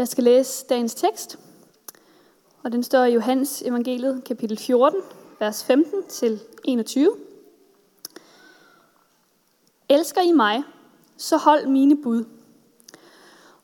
Jeg 0.00 0.08
skal 0.08 0.24
læse 0.24 0.66
dagens 0.68 0.94
tekst, 0.94 1.38
og 2.62 2.72
den 2.72 2.82
står 2.82 3.04
i 3.04 3.12
Johannes 3.12 3.62
evangeliet 3.62 4.24
kapitel 4.24 4.58
14, 4.58 5.00
vers 5.38 5.64
15 5.64 6.02
til 6.08 6.40
21. 6.64 7.16
Elsker 9.88 10.20
I 10.20 10.32
mig, 10.32 10.62
så 11.16 11.36
hold 11.36 11.66
mine 11.66 12.02
bud. 12.02 12.24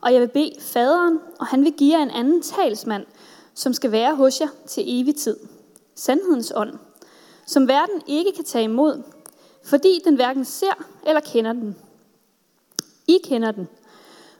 Og 0.01 0.13
jeg 0.13 0.21
vil 0.21 0.29
bede 0.29 0.53
faderen, 0.61 1.19
og 1.41 1.47
han 1.47 1.65
vil 1.65 1.73
give 1.73 1.97
jer 1.97 2.03
en 2.03 2.11
anden 2.11 2.43
talsmand, 2.43 3.07
som 3.55 3.73
skal 3.73 3.93
være 3.93 4.15
hos 4.15 4.41
jer 4.41 4.49
til 4.67 4.85
evig 4.87 5.17
tid. 5.17 5.37
Sandhedens 5.95 6.53
ånd, 6.57 6.79
som 7.47 7.69
verden 7.69 8.03
ikke 8.07 8.33
kan 8.33 8.45
tage 8.45 8.65
imod, 8.65 9.03
fordi 9.65 10.01
den 10.05 10.15
hverken 10.15 10.45
ser 10.45 10.85
eller 11.07 11.21
kender 11.21 11.53
den. 11.53 11.77
I 13.09 13.19
kender 13.25 13.51
den, 13.51 13.69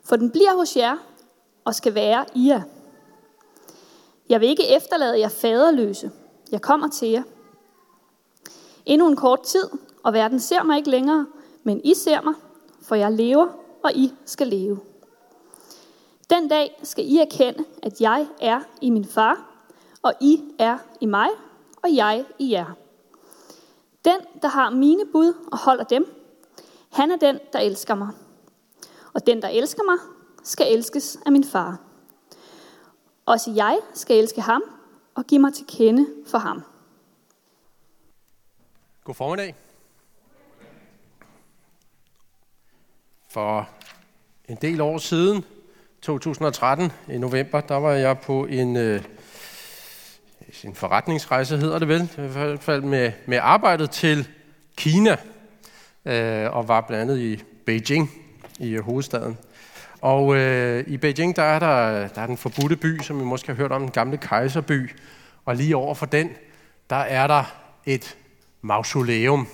for 0.05 0.17
den 0.17 0.31
bliver 0.31 0.57
hos 0.57 0.77
jer 0.77 0.97
og 1.67 1.75
skal 1.75 1.95
være 1.95 2.25
i 2.35 2.49
jer. 2.49 2.63
Jeg 4.29 4.41
vil 4.41 4.49
ikke 4.49 4.77
efterlade 4.77 5.21
jer 5.21 5.29
faderløse. 5.29 6.11
Jeg 6.53 6.63
kommer 6.63 6.89
til 6.89 7.09
jer. 7.09 7.23
Endnu 8.87 9.07
en 9.07 9.17
kort 9.17 9.43
tid, 9.43 9.65
og 10.03 10.13
verden 10.13 10.41
ser 10.41 10.63
mig 10.63 10.77
ikke 10.77 10.91
længere, 10.91 11.27
men 11.63 11.81
I 11.85 11.95
ser 11.95 12.21
mig, 12.21 12.35
for 12.83 12.95
jeg 12.95 13.13
lever, 13.13 13.49
og 13.85 13.93
I 13.93 14.13
skal 14.25 14.47
leve. 14.47 14.81
Den 16.31 16.49
dag 16.49 16.81
skal 16.83 17.05
I 17.05 17.19
erkende, 17.19 17.65
at 17.83 18.01
jeg 18.01 18.27
er 18.41 18.61
i 18.81 18.91
min 18.91 19.05
far, 19.05 19.51
og 20.03 20.13
I 20.21 20.43
er 20.59 20.79
i 21.01 21.07
mig, 21.07 21.29
og 21.83 21.95
jeg 21.95 22.25
i 22.39 22.53
jer. 22.53 22.73
Den, 24.05 24.21
der 24.43 24.49
har 24.49 24.71
mine 24.71 25.07
bud 25.13 25.35
og 25.53 25.59
holder 25.59 25.85
dem, 25.85 26.15
han 26.93 27.11
er 27.11 27.17
den, 27.17 27.39
der 27.53 27.59
elsker 27.59 27.95
mig. 27.95 28.09
Og 29.15 29.27
den, 29.27 29.43
der 29.43 29.49
elsker 29.49 29.83
mig, 29.83 29.99
skal 30.47 30.73
elskes 30.73 31.19
af 31.27 31.33
min 31.33 31.45
far. 31.45 31.81
Også 33.27 33.51
jeg 33.51 33.79
skal 33.95 34.17
elske 34.17 34.41
ham 34.41 34.63
og 35.15 35.25
give 35.25 35.41
mig 35.41 35.55
til 35.55 35.65
kende 35.69 36.07
for 36.27 36.39
ham. 36.39 36.63
God 39.05 39.15
formiddag. 39.15 39.55
For 43.31 43.69
en 44.49 44.59
del 44.63 44.81
år 44.81 44.99
siden, 44.99 45.45
2013 46.03 46.93
i 47.09 47.19
november, 47.19 47.61
der 47.61 47.75
var 47.75 47.93
jeg 47.93 48.19
på 48.19 48.45
en, 48.45 48.77
øh, 48.77 49.03
en 50.65 50.75
forretningsrejse, 50.75 51.57
hedder 51.57 51.79
det 51.79 51.89
vel, 51.89 52.11
i 52.19 52.21
hvert 52.21 52.63
fald 52.63 52.83
med, 52.83 53.13
med 53.27 53.39
arbejdet 53.43 53.91
til 53.91 54.29
Kina, 54.77 55.17
øh, 56.05 56.57
og 56.57 56.69
var 56.69 56.81
blandt 56.81 57.03
andet 57.03 57.19
i 57.19 57.43
Beijing, 57.65 58.11
i 58.59 58.77
hovedstaden. 58.77 59.39
Og 60.01 60.37
øh, 60.37 60.85
i 60.87 60.97
Beijing, 60.97 61.37
der 61.37 61.43
er 61.43 61.59
der, 61.59 62.09
der 62.09 62.23
er 62.23 62.27
den 62.27 62.37
forbudte 62.37 62.77
by, 62.77 63.01
som 63.03 63.21
vi 63.21 63.25
måske 63.25 63.49
har 63.49 63.55
hørt 63.55 63.73
om, 63.73 63.83
den 63.83 63.91
gamle 63.91 64.17
kejserby. 64.17 64.91
Og 65.45 65.57
lige 65.57 65.77
over 65.77 65.95
for 65.95 66.07
den, 66.07 66.31
der 66.91 66.97
er 66.97 67.27
der 67.27 67.45
et 67.87 68.17
mausoleum 68.63 69.49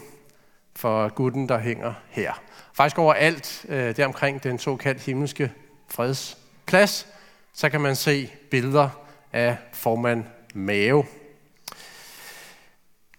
for 0.77 1.09
gutten, 1.09 1.49
der 1.49 1.59
hænger 1.59 1.95
her. 2.09 2.43
Faktisk 2.75 2.99
overalt 2.99 3.67
øh, 3.69 3.97
der 3.97 4.07
omkring 4.07 4.43
den 4.43 4.59
såkaldte 4.59 5.07
himmelske 5.07 5.53
fredsplads, 5.89 7.07
så 7.53 7.69
kan 7.69 7.81
man 7.81 7.97
se 7.97 8.31
billeder 8.51 8.89
af 9.33 9.57
formand 9.73 10.25
Mao. 10.55 11.05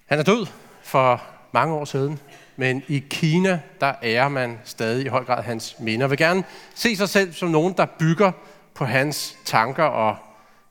Han 0.05 0.19
er 0.19 0.23
død 0.23 0.45
for 0.81 1.23
mange 1.51 1.73
år 1.73 1.85
siden, 1.85 2.19
men 2.55 2.83
i 2.87 3.03
Kina, 3.09 3.59
der 3.81 3.93
ærer 4.03 4.29
man 4.29 4.59
stadig 4.63 5.05
i 5.05 5.07
høj 5.07 5.23
grad 5.23 5.43
hans 5.43 5.75
minder. 5.79 6.07
vil 6.07 6.17
gerne 6.17 6.43
se 6.75 6.95
sig 6.95 7.09
selv 7.09 7.33
som 7.33 7.49
nogen, 7.49 7.73
der 7.77 7.85
bygger 7.85 8.31
på 8.73 8.85
hans 8.85 9.37
tanker 9.45 9.83
og 9.83 10.15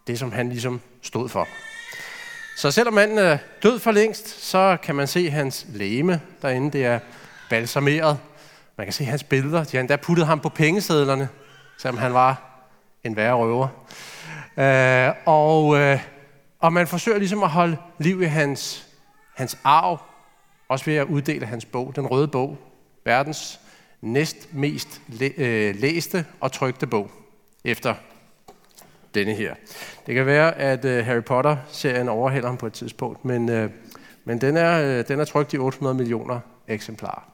det, 0.07 0.19
som 0.19 0.33
han 0.33 0.49
ligesom 0.49 0.81
stod 1.03 1.29
for. 1.29 1.49
Så 2.57 2.71
selvom 2.71 2.95
manden 2.95 3.19
er 3.19 3.39
død 3.63 3.79
for 3.79 3.91
længst, 3.91 4.45
så 4.45 4.77
kan 4.83 4.95
man 4.95 5.07
se 5.07 5.31
hans 5.31 5.67
læme 5.69 6.21
derinde. 6.43 6.71
Det 6.79 6.85
er 6.85 6.99
balsameret. 7.51 8.19
Man 8.77 8.87
kan 8.87 8.93
se 8.93 9.05
hans 9.05 9.23
billeder. 9.23 9.65
De 9.65 9.77
har 9.77 9.81
endda 9.81 9.97
puttet 9.97 10.27
ham 10.27 10.41
på 10.41 10.49
pengesedlerne, 10.49 11.29
selvom 11.79 11.99
han 11.99 12.15
var 12.15 12.43
en 13.05 13.17
værre 13.17 13.35
røver. 13.35 13.69
Øh, 14.57 15.15
og, 15.27 15.79
øh, 15.79 16.01
og 16.61 16.73
man 16.73 16.87
forsøger 16.87 17.19
ligesom 17.19 17.43
at 17.43 17.49
holde 17.49 17.77
liv 17.99 18.23
i 18.23 18.27
hans, 18.27 18.87
hans 19.35 19.59
arv, 19.65 20.01
også 20.73 20.85
ved 20.85 20.95
at 20.95 21.07
uddele 21.07 21.47
hans 21.47 21.65
bog, 21.65 21.97
den 21.97 22.07
røde 22.07 22.29
bog, 22.29 22.59
verdens 23.05 23.61
næst 24.01 24.55
mest 24.55 25.03
læ- 25.09 25.33
øh, 25.37 25.77
læste 25.77 26.27
og 26.41 26.53
trykte 26.53 26.87
bog, 26.87 27.11
efter 27.65 27.95
denne 29.15 29.35
her. 29.35 29.55
Det 30.07 30.15
kan 30.15 30.27
være, 30.27 30.55
at 30.55 30.85
øh, 30.85 31.05
Harry 31.05 31.23
Potter-serien 31.23 32.09
overhælder 32.09 32.49
ham 32.49 32.57
på 32.57 32.67
et 32.67 32.73
tidspunkt, 32.73 33.25
men, 33.25 33.49
øh, 33.49 33.71
men 34.25 34.41
den, 34.41 34.57
er, 34.57 34.99
øh, 34.99 35.09
den 35.09 35.21
er 35.21 35.25
trykt 35.25 35.55
i 35.55 35.59
800 35.59 35.97
millioner 35.97 36.41
eksemplarer. 36.69 37.33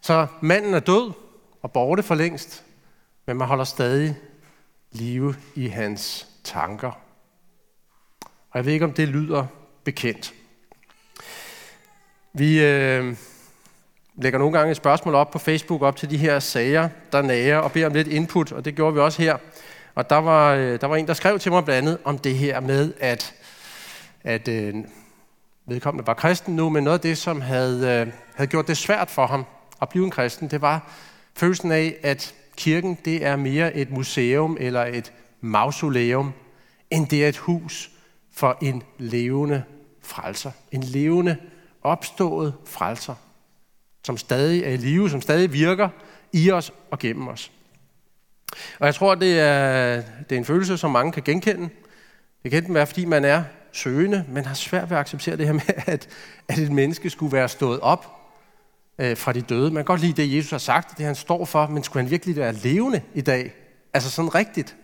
Så 0.00 0.26
manden 0.40 0.74
er 0.74 0.80
død 0.80 1.12
og 1.62 1.72
borte 1.72 2.02
for 2.02 2.14
længst, 2.14 2.64
men 3.26 3.36
man 3.36 3.48
holder 3.48 3.64
stadig 3.64 4.16
live 4.92 5.34
i 5.54 5.66
hans 5.66 6.28
tanker. 6.44 6.90
Og 8.50 8.54
jeg 8.54 8.64
ved 8.64 8.72
ikke, 8.72 8.84
om 8.84 8.92
det 8.92 9.08
lyder 9.08 9.46
bekendt. 9.84 10.34
Vi 12.32 12.64
øh, 12.64 13.16
lægger 14.16 14.38
nogle 14.38 14.58
gange 14.58 14.70
et 14.70 14.76
spørgsmål 14.76 15.14
op 15.14 15.30
på 15.30 15.38
Facebook 15.38 15.82
op 15.82 15.96
til 15.96 16.10
de 16.10 16.16
her 16.16 16.38
sager, 16.38 16.88
der 17.12 17.22
nager, 17.22 17.58
og 17.58 17.72
beder 17.72 17.86
om 17.86 17.92
lidt 17.92 18.08
input, 18.08 18.52
og 18.52 18.64
det 18.64 18.74
gjorde 18.74 18.94
vi 18.94 19.00
også 19.00 19.22
her. 19.22 19.36
Og 19.94 20.10
der 20.10 20.16
var, 20.16 20.54
øh, 20.54 20.80
der 20.80 20.86
var 20.86 20.96
en, 20.96 21.06
der 21.06 21.14
skrev 21.14 21.38
til 21.38 21.52
mig 21.52 21.64
blandt 21.64 21.88
andet 21.88 21.98
om 22.04 22.18
det 22.18 22.34
her 22.34 22.60
med, 22.60 22.92
at, 23.00 23.34
at 24.24 24.48
øh, 24.48 24.74
vedkommende 25.66 26.06
var 26.06 26.14
kristen 26.14 26.56
nu, 26.56 26.68
men 26.68 26.84
noget 26.84 26.98
af 26.98 27.00
det, 27.00 27.18
som 27.18 27.40
havde, 27.40 27.78
øh, 27.78 28.12
havde 28.34 28.50
gjort 28.50 28.68
det 28.68 28.76
svært 28.76 29.10
for 29.10 29.26
ham 29.26 29.44
at 29.82 29.88
blive 29.88 30.04
en 30.04 30.10
kristen, 30.10 30.50
det 30.50 30.62
var 30.62 30.92
følelsen 31.36 31.72
af, 31.72 31.96
at 32.02 32.34
kirken 32.56 32.98
det 33.04 33.26
er 33.26 33.36
mere 33.36 33.76
et 33.76 33.90
museum 33.90 34.56
eller 34.60 34.84
et 34.84 35.12
mausoleum, 35.40 36.32
end 36.90 37.08
det 37.08 37.24
er 37.24 37.28
et 37.28 37.36
hus 37.36 37.90
for 38.32 38.58
en 38.62 38.82
levende 38.98 39.62
frelser. 40.02 40.50
En 40.72 40.82
levende 40.82 41.36
opstået 41.88 42.54
frelser, 42.64 43.14
som 44.04 44.16
stadig 44.16 44.62
er 44.62 44.70
i 44.70 44.76
live, 44.76 45.10
som 45.10 45.20
stadig 45.20 45.52
virker 45.52 45.88
i 46.32 46.50
os 46.50 46.72
og 46.90 46.98
gennem 46.98 47.28
os. 47.28 47.52
Og 48.78 48.86
jeg 48.86 48.94
tror, 48.94 49.14
det 49.14 49.40
er, 49.40 50.02
det 50.28 50.32
er 50.32 50.38
en 50.38 50.44
følelse, 50.44 50.78
som 50.78 50.90
mange 50.90 51.12
kan 51.12 51.22
genkende. 51.22 51.68
Det 52.42 52.50
kan 52.50 52.58
enten 52.58 52.74
være, 52.74 52.86
fordi 52.86 53.04
man 53.04 53.24
er 53.24 53.44
søgende, 53.72 54.24
men 54.28 54.44
har 54.44 54.54
svært 54.54 54.90
ved 54.90 54.96
at 54.96 55.00
acceptere 55.00 55.36
det 55.36 55.46
her 55.46 55.52
med, 55.52 55.62
at, 55.86 56.08
at 56.48 56.58
et 56.58 56.72
menneske 56.72 57.10
skulle 57.10 57.32
være 57.32 57.48
stået 57.48 57.80
op 57.80 58.18
øh, 58.98 59.16
fra 59.16 59.32
de 59.32 59.40
døde. 59.40 59.70
Man 59.70 59.76
kan 59.76 59.84
godt 59.84 60.00
lide 60.00 60.22
det, 60.22 60.36
Jesus 60.36 60.50
har 60.50 60.58
sagt, 60.58 60.98
det 60.98 61.06
han 61.06 61.14
står 61.14 61.44
for, 61.44 61.66
men 61.66 61.82
skulle 61.82 62.02
han 62.02 62.10
virkelig 62.10 62.36
være 62.36 62.52
levende 62.52 63.02
i 63.14 63.20
dag? 63.20 63.54
Altså 63.94 64.10
sådan 64.10 64.34
rigtigt. 64.34 64.76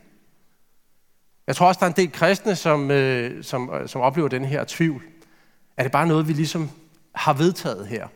Jeg 1.47 1.57
tror 1.57 1.67
også, 1.67 1.79
der 1.79 1.87
er 1.87 1.91
en 1.91 1.97
del 1.97 2.13
kristne, 2.13 2.57
som, 2.57 2.91
øh, 2.91 3.45
som, 3.45 3.71
øh, 3.75 3.89
som 3.89 4.01
oplever 4.01 4.29
den 4.29 4.45
her 4.45 4.65
tvivl. 4.69 5.03
Er 5.77 5.83
det 5.83 5.93
bare 5.93 6.07
noget, 6.07 6.29
vi 6.29 6.33
ligesom 6.33 6.71
har 7.15 7.33
vedtaget 7.33 7.87
her? 7.87 8.09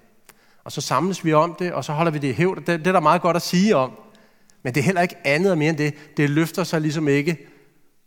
Og 0.65 0.73
så 0.73 0.81
samles 0.81 1.25
vi 1.25 1.33
om 1.33 1.57
det, 1.59 1.73
og 1.73 1.85
så 1.85 1.93
holder 1.93 2.13
vi 2.13 2.19
det 2.19 2.29
i 2.29 2.33
hævd. 2.33 2.57
Det, 2.57 2.67
det 2.67 2.87
er 2.87 2.93
der 2.93 3.01
meget 3.01 3.23
godt 3.23 3.37
at 3.37 3.43
sige 3.43 3.77
om. 3.77 3.93
Men 4.63 4.75
det 4.75 4.81
er 4.81 4.85
heller 4.85 5.03
ikke 5.03 5.17
andet 5.25 5.53
og 5.53 5.59
mere 5.59 5.71
end 5.71 5.79
det. 5.79 5.95
Det 6.17 6.31
løfter 6.31 6.65
sig 6.65 6.81
ligesom 6.81 7.09
ikke 7.09 7.49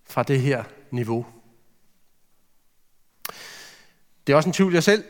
fra 0.10 0.24
det 0.24 0.42
her 0.42 0.64
niveau. 0.92 1.26
Det 4.28 4.34
er 4.34 4.38
også 4.38 4.50
en 4.50 4.54
tvivl, 4.54 4.74
jeg 4.74 4.84
selv 4.84 5.04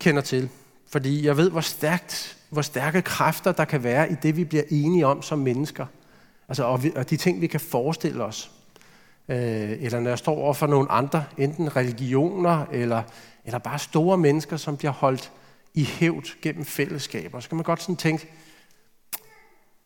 kender 0.00 0.22
til. 0.22 0.48
Fordi 0.90 1.26
jeg 1.26 1.36
ved, 1.36 1.50
hvor, 1.50 1.60
stærkt, 1.60 2.36
hvor 2.50 2.62
stærke 2.62 3.02
kræfter 3.02 3.52
der 3.52 3.64
kan 3.64 3.84
være 3.84 4.12
i 4.12 4.14
det, 4.22 4.36
vi 4.36 4.44
bliver 4.44 4.64
enige 4.70 5.06
om 5.06 5.22
som 5.22 5.38
mennesker. 5.38 5.86
Altså, 6.48 6.64
og, 6.64 6.82
vi, 6.82 6.92
og 6.96 7.10
de 7.10 7.16
ting, 7.16 7.40
vi 7.40 7.46
kan 7.46 7.60
forestille 7.60 8.24
os. 8.24 8.50
Øh, 9.28 9.38
eller 9.80 10.00
når 10.00 10.10
jeg 10.10 10.18
står 10.18 10.36
over 10.36 10.54
for 10.54 10.66
nogle 10.66 10.92
andre, 10.92 11.24
enten 11.38 11.76
religioner, 11.76 12.66
eller, 12.72 13.02
eller 13.48 13.58
bare 13.58 13.78
store 13.78 14.18
mennesker, 14.18 14.56
som 14.56 14.76
bliver 14.76 14.92
holdt 14.92 15.32
i 15.74 15.84
hævd 15.84 16.40
gennem 16.42 16.64
fællesskaber. 16.64 17.40
Så 17.40 17.48
kan 17.48 17.56
man 17.56 17.64
godt 17.64 17.82
sådan 17.82 17.96
tænke, 17.96 18.28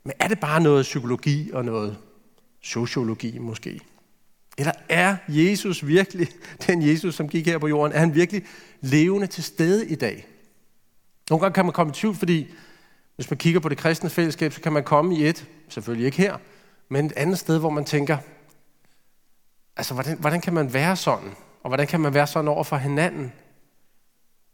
men 0.05 0.13
er 0.19 0.29
det 0.29 0.41
bare 0.41 0.61
noget 0.61 0.83
psykologi 0.83 1.51
og 1.53 1.65
noget 1.65 1.99
sociologi 2.61 3.39
måske? 3.39 3.81
Eller 4.59 4.73
er 4.89 5.17
Jesus 5.29 5.87
virkelig 5.87 6.29
den 6.67 6.89
Jesus, 6.89 7.15
som 7.15 7.29
gik 7.29 7.47
her 7.47 7.59
på 7.59 7.69
jorden? 7.69 7.93
Er 7.93 7.99
han 7.99 8.15
virkelig 8.15 8.47
levende 8.81 9.27
til 9.27 9.45
stede 9.45 9.89
i 9.89 9.95
dag? 9.95 10.27
Nogle 11.31 11.41
gange 11.41 11.55
kan 11.55 11.65
man 11.65 11.73
komme 11.73 11.91
i 11.91 11.95
tvivl, 11.95 12.15
fordi 12.15 12.55
hvis 13.17 13.31
man 13.31 13.39
kigger 13.39 13.61
på 13.61 13.69
det 13.69 13.79
kristne 13.79 14.11
fællesskab, 14.11 14.53
så 14.53 14.61
kan 14.61 14.73
man 14.73 14.85
komme 14.85 15.17
i 15.17 15.27
et, 15.27 15.47
selvfølgelig 15.69 16.07
ikke 16.07 16.19
her, 16.19 16.37
men 16.89 17.07
et 17.07 17.13
andet 17.17 17.39
sted, 17.39 17.59
hvor 17.59 17.71
man 17.71 17.85
tænker, 17.85 18.19
altså 19.77 19.95
hvordan, 19.95 20.19
hvordan 20.19 20.41
kan 20.41 20.53
man 20.53 20.73
være 20.73 20.97
sådan? 20.97 21.31
Og 21.63 21.69
hvordan 21.69 21.87
kan 21.87 22.01
man 22.01 22.15
være 22.15 22.27
sådan 22.27 22.49
over 22.49 22.65
for 22.65 22.77
hinanden? 22.77 23.33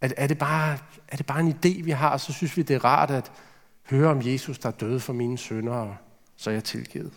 Er, 0.00 0.08
er, 0.16 0.26
det 0.26 0.38
bare, 0.38 0.78
er 1.08 1.16
det 1.16 1.26
bare 1.26 1.40
en 1.40 1.58
idé, 1.64 1.82
vi 1.82 1.90
har, 1.90 2.16
så 2.16 2.32
synes 2.32 2.56
vi, 2.56 2.62
det 2.62 2.76
er 2.76 2.84
rart 2.84 3.10
at 3.10 3.32
høre 3.90 4.10
om 4.10 4.20
Jesus, 4.24 4.58
der 4.58 4.70
døde 4.70 5.00
for 5.00 5.12
mine 5.12 5.38
sønner, 5.38 5.72
og 5.72 5.96
så 6.36 6.50
er 6.50 6.54
jeg 6.54 6.64
tilgivet. 6.64 7.12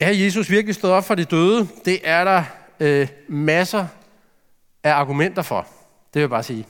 Er 0.00 0.10
Jesus 0.10 0.50
virkelig 0.50 0.74
stået 0.74 0.92
op 0.92 1.04
for 1.04 1.14
de 1.14 1.24
døde? 1.24 1.68
Det 1.84 2.00
er 2.04 2.24
der 2.24 2.44
øh, 2.80 3.08
masser 3.28 3.86
af 4.82 4.92
argumenter 4.92 5.42
for. 5.42 5.60
Det 5.60 6.14
vil 6.14 6.20
jeg 6.20 6.30
bare 6.30 6.42
sige. 6.42 6.66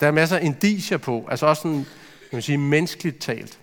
Der 0.00 0.06
er 0.06 0.10
masser 0.10 0.36
af 0.36 0.44
indicier 0.44 0.98
på, 0.98 1.26
altså 1.30 1.46
også 1.46 1.62
sådan, 1.62 1.84
kan 2.20 2.36
man 2.36 2.42
sige, 2.42 2.58
menneskeligt 2.58 3.20
talt. 3.20 3.58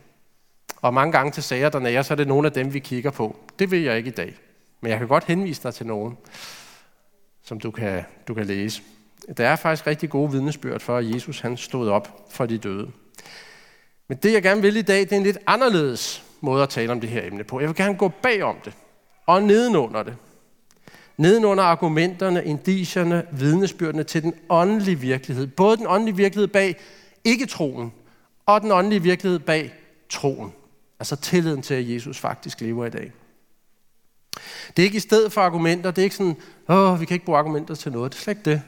Og 0.76 0.94
mange 0.94 1.12
gange 1.12 1.32
til 1.32 1.44
sager 1.44 1.70
der 1.70 1.80
nærer, 1.80 2.02
så 2.02 2.14
er 2.14 2.16
det 2.16 2.28
nogle 2.28 2.48
af 2.48 2.54
dem, 2.54 2.74
vi 2.74 2.80
kigger 2.80 3.12
på. 3.12 3.40
Det 3.60 3.72
vil 3.72 3.82
jeg 3.82 3.98
ikke 3.98 4.08
i 4.08 4.14
dag. 4.14 4.36
Men 4.82 4.92
jeg 4.92 5.00
kan 5.00 5.08
godt 5.08 5.24
henvise 5.24 5.64
dig 5.64 5.74
til 5.74 5.86
nogen, 5.86 6.18
som 7.46 7.60
du 7.60 7.72
kan, 7.72 8.04
du 8.28 8.34
kan 8.34 8.46
læse. 8.46 8.82
Der 9.38 9.48
er 9.48 9.56
faktisk 9.56 9.88
rigtig 9.88 10.10
gode 10.10 10.32
vidnesbyrd 10.32 10.80
for, 10.80 10.98
at 10.98 11.16
Jesus 11.16 11.40
han 11.40 11.58
stod 11.58 11.90
op 11.90 12.26
for 12.30 12.46
de 12.46 12.58
døde. 12.58 12.92
Men 14.08 14.18
det, 14.18 14.34
jeg 14.34 14.44
gerne 14.44 14.62
vil 14.62 14.78
i 14.78 14.82
dag, 14.82 15.00
det 15.00 15.12
er 15.12 15.18
en 15.18 15.24
lidt 15.24 15.38
anderledes 15.48 16.24
måde 16.42 16.64
at 16.64 16.70
tale 16.70 16.92
om 16.92 17.02
det 17.02 17.10
her 17.10 17.28
emne 17.28 17.44
på. 17.44 17.60
Jeg 17.60 17.70
vil 17.70 17.76
gerne 17.76 17.98
gå 17.98 18.08
bag 18.08 18.44
om 18.44 18.56
det 18.66 18.74
og 19.26 19.44
nedenunder 19.44 20.04
det. 20.04 20.16
Nedenunder 21.18 21.64
argumenterne, 21.64 22.46
indicierne, 22.46 23.26
vidnesbyrdene 23.32 24.04
til 24.04 24.24
den 24.24 24.34
åndelige 24.50 25.00
virkelighed. 25.00 25.48
Både 25.48 25.78
den 25.78 25.86
åndelige 25.88 26.16
virkelighed 26.16 26.48
bag 26.48 26.76
ikke-troen, 27.24 27.94
og 28.46 28.62
den 28.62 28.72
åndelige 28.72 29.02
virkelighed 29.02 29.40
bag 29.40 29.74
troen. 30.10 30.54
Altså 31.00 31.16
tilliden 31.16 31.62
til, 31.62 31.74
at 31.74 31.90
Jesus 31.90 32.20
faktisk 32.20 32.62
lever 32.62 32.86
i 32.86 32.90
dag. 32.90 33.12
Det 34.78 34.84
er 34.84 34.86
ikke 34.86 34.98
i 34.98 35.00
stedet 35.00 35.32
for 35.32 35.42
argumenter. 35.42 35.92
Det 35.92 36.02
er 36.02 36.04
ikke 36.04 36.16
sådan, 36.16 36.38
åh, 36.70 37.00
vi 37.00 37.06
kan 37.06 37.16
ikke 37.16 37.26
bruge 37.26 37.38
argumenter 37.38 37.76
til 37.76 37.92
noget. 37.92 38.12
Det 38.12 38.18
er 38.18 38.22
slet 38.22 38.38
ikke 38.38 38.50
det. 38.52 38.62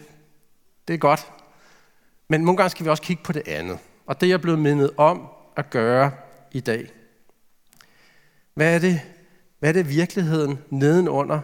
Det 0.88 0.94
er 0.94 0.98
godt. 0.98 1.28
Men 2.30 2.42
nogle 2.42 2.58
gange 2.58 2.69
skal 2.69 2.86
vi 2.86 2.90
også 2.90 3.04
kigge 3.04 3.24
på 3.24 3.31
det 3.31 3.48
andet. 3.48 3.78
Og 4.06 4.22
det 4.22 4.28
er 4.28 4.31
jeg 4.31 4.42
blevet 4.42 4.60
mindet 4.60 4.92
om 4.98 5.28
at 5.56 5.69
gøre 5.69 6.12
i 6.52 6.60
dag. 6.60 6.92
Hvad 8.54 8.75
er 8.75 8.80
det, 8.80 9.02
hvad 9.60 9.69
er 9.69 9.74
det 9.74 9.90
virkeligheden 9.90 10.60
nedenunder 10.69 11.40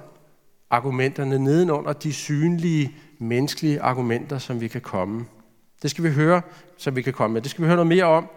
argumenterne, 0.69 1.39
nedenunder 1.39 1.93
de 1.93 2.13
synlige, 2.13 2.95
menneskelige 3.19 3.81
argumenter, 3.81 4.37
som 4.37 4.61
vi 4.61 4.67
kan 4.67 4.81
komme? 4.81 5.25
Det 5.81 5.91
skal 5.91 6.03
vi 6.03 6.09
høre, 6.09 6.41
som 6.77 6.95
vi 6.95 7.01
kan 7.01 7.13
komme 7.13 7.33
med. 7.33 7.41
Det 7.41 7.51
skal 7.51 7.61
vi 7.61 7.67
høre 7.67 7.75
noget 7.75 7.87
mere 7.87 8.03
om. 8.03 8.29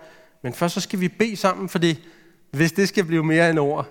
Men 0.43 0.53
først 0.53 0.75
så 0.75 0.81
skal 0.81 1.01
vi 1.01 1.09
bede 1.09 1.37
sammen, 1.37 1.69
fordi 1.69 2.07
hvis 2.51 2.73
det 2.73 2.89
skal 2.89 3.05
blive 3.05 3.25
mere 3.25 3.51
end 3.51 3.59
ord, 3.59 3.89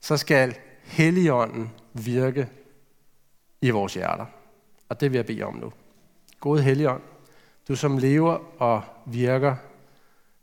så 0.00 0.16
skal 0.16 0.54
Helligånden 0.86 1.70
virke 1.92 2.48
i 3.60 3.70
vores 3.70 3.94
hjerter. 3.94 4.26
Og 4.88 5.00
det 5.00 5.10
vil 5.10 5.16
jeg 5.16 5.26
bede 5.26 5.42
om 5.42 5.54
nu. 5.54 5.72
Gode 6.40 6.62
Helligånd, 6.62 7.02
du 7.68 7.76
som 7.76 7.98
lever 7.98 8.62
og 8.62 8.82
virker, 9.06 9.56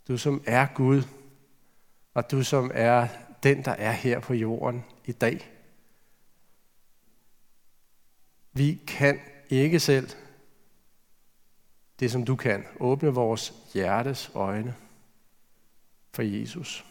du 0.07 0.17
som 0.17 0.43
er 0.45 0.67
Gud, 0.75 1.03
og 2.13 2.31
du 2.31 2.43
som 2.43 2.71
er 2.73 3.07
den, 3.43 3.65
der 3.65 3.71
er 3.71 3.91
her 3.91 4.19
på 4.19 4.33
jorden 4.33 4.83
i 5.05 5.11
dag. 5.11 5.51
Vi 8.53 8.81
kan 8.87 9.19
ikke 9.49 9.79
selv 9.79 10.09
det, 11.99 12.11
som 12.11 12.25
du 12.25 12.35
kan. 12.35 12.65
Åbne 12.79 13.09
vores 13.09 13.53
hjertes 13.73 14.31
øjne 14.33 14.75
for 16.11 16.21
Jesus 16.21 16.85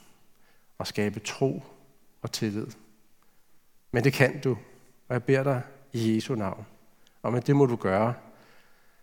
og 0.79 0.87
skabe 0.87 1.21
tro 1.21 1.63
og 2.23 2.33
tillid. 2.33 2.67
Men 3.93 4.05
det 4.05 4.13
kan 4.13 4.41
du, 4.41 4.51
og 5.09 5.15
jeg 5.15 5.23
beder 5.23 5.43
dig 5.43 5.63
i 5.93 6.15
Jesu 6.15 6.35
navn. 6.35 6.67
Og 7.23 7.33
men 7.33 7.43
det 7.43 7.57
må 7.57 7.67
du 7.67 7.77
gøre. 7.77 8.15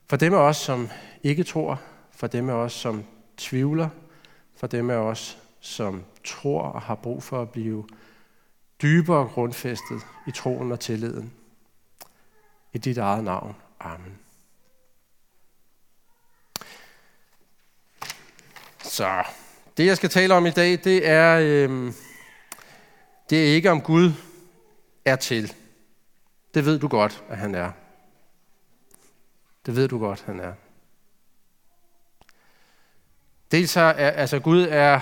For 0.09 0.17
dem 0.17 0.33
af 0.33 0.37
os, 0.37 0.57
som 0.57 0.89
ikke 1.23 1.43
tror, 1.43 1.81
for 2.11 2.27
dem 2.27 2.49
af 2.49 2.53
os, 2.53 2.73
som 2.73 3.03
tvivler, 3.37 3.89
for 4.57 4.67
dem 4.67 4.89
af 4.89 4.95
os, 4.95 5.37
som 5.59 6.03
tror 6.23 6.61
og 6.61 6.81
har 6.81 6.95
brug 6.95 7.23
for 7.23 7.41
at 7.41 7.49
blive 7.49 7.85
dybere 8.81 9.27
grundfæstet 9.27 10.01
i 10.27 10.31
troen 10.31 10.71
og 10.71 10.79
tilliden. 10.79 11.33
I 12.73 12.77
dit 12.77 12.97
eget 12.97 13.23
navn. 13.23 13.55
Amen. 13.79 14.19
Så 18.83 19.23
det 19.77 19.85
jeg 19.85 19.97
skal 19.97 20.09
tale 20.09 20.33
om 20.33 20.45
i 20.45 20.51
dag, 20.51 20.71
det 20.71 21.07
er, 21.07 21.39
øh, 21.39 21.93
det 23.29 23.49
er 23.49 23.55
ikke 23.55 23.71
om 23.71 23.81
Gud 23.81 24.11
er 25.05 25.15
til. 25.15 25.53
Det 26.53 26.65
ved 26.65 26.79
du 26.79 26.87
godt, 26.87 27.23
at 27.29 27.37
han 27.37 27.55
er. 27.55 27.71
Det 29.65 29.75
ved 29.75 29.87
du 29.87 29.99
godt, 29.99 30.23
han 30.25 30.39
er. 30.39 30.53
Dels 33.51 33.75
er, 33.75 33.89
altså 33.91 34.39
Gud 34.39 34.67
er 34.69 34.99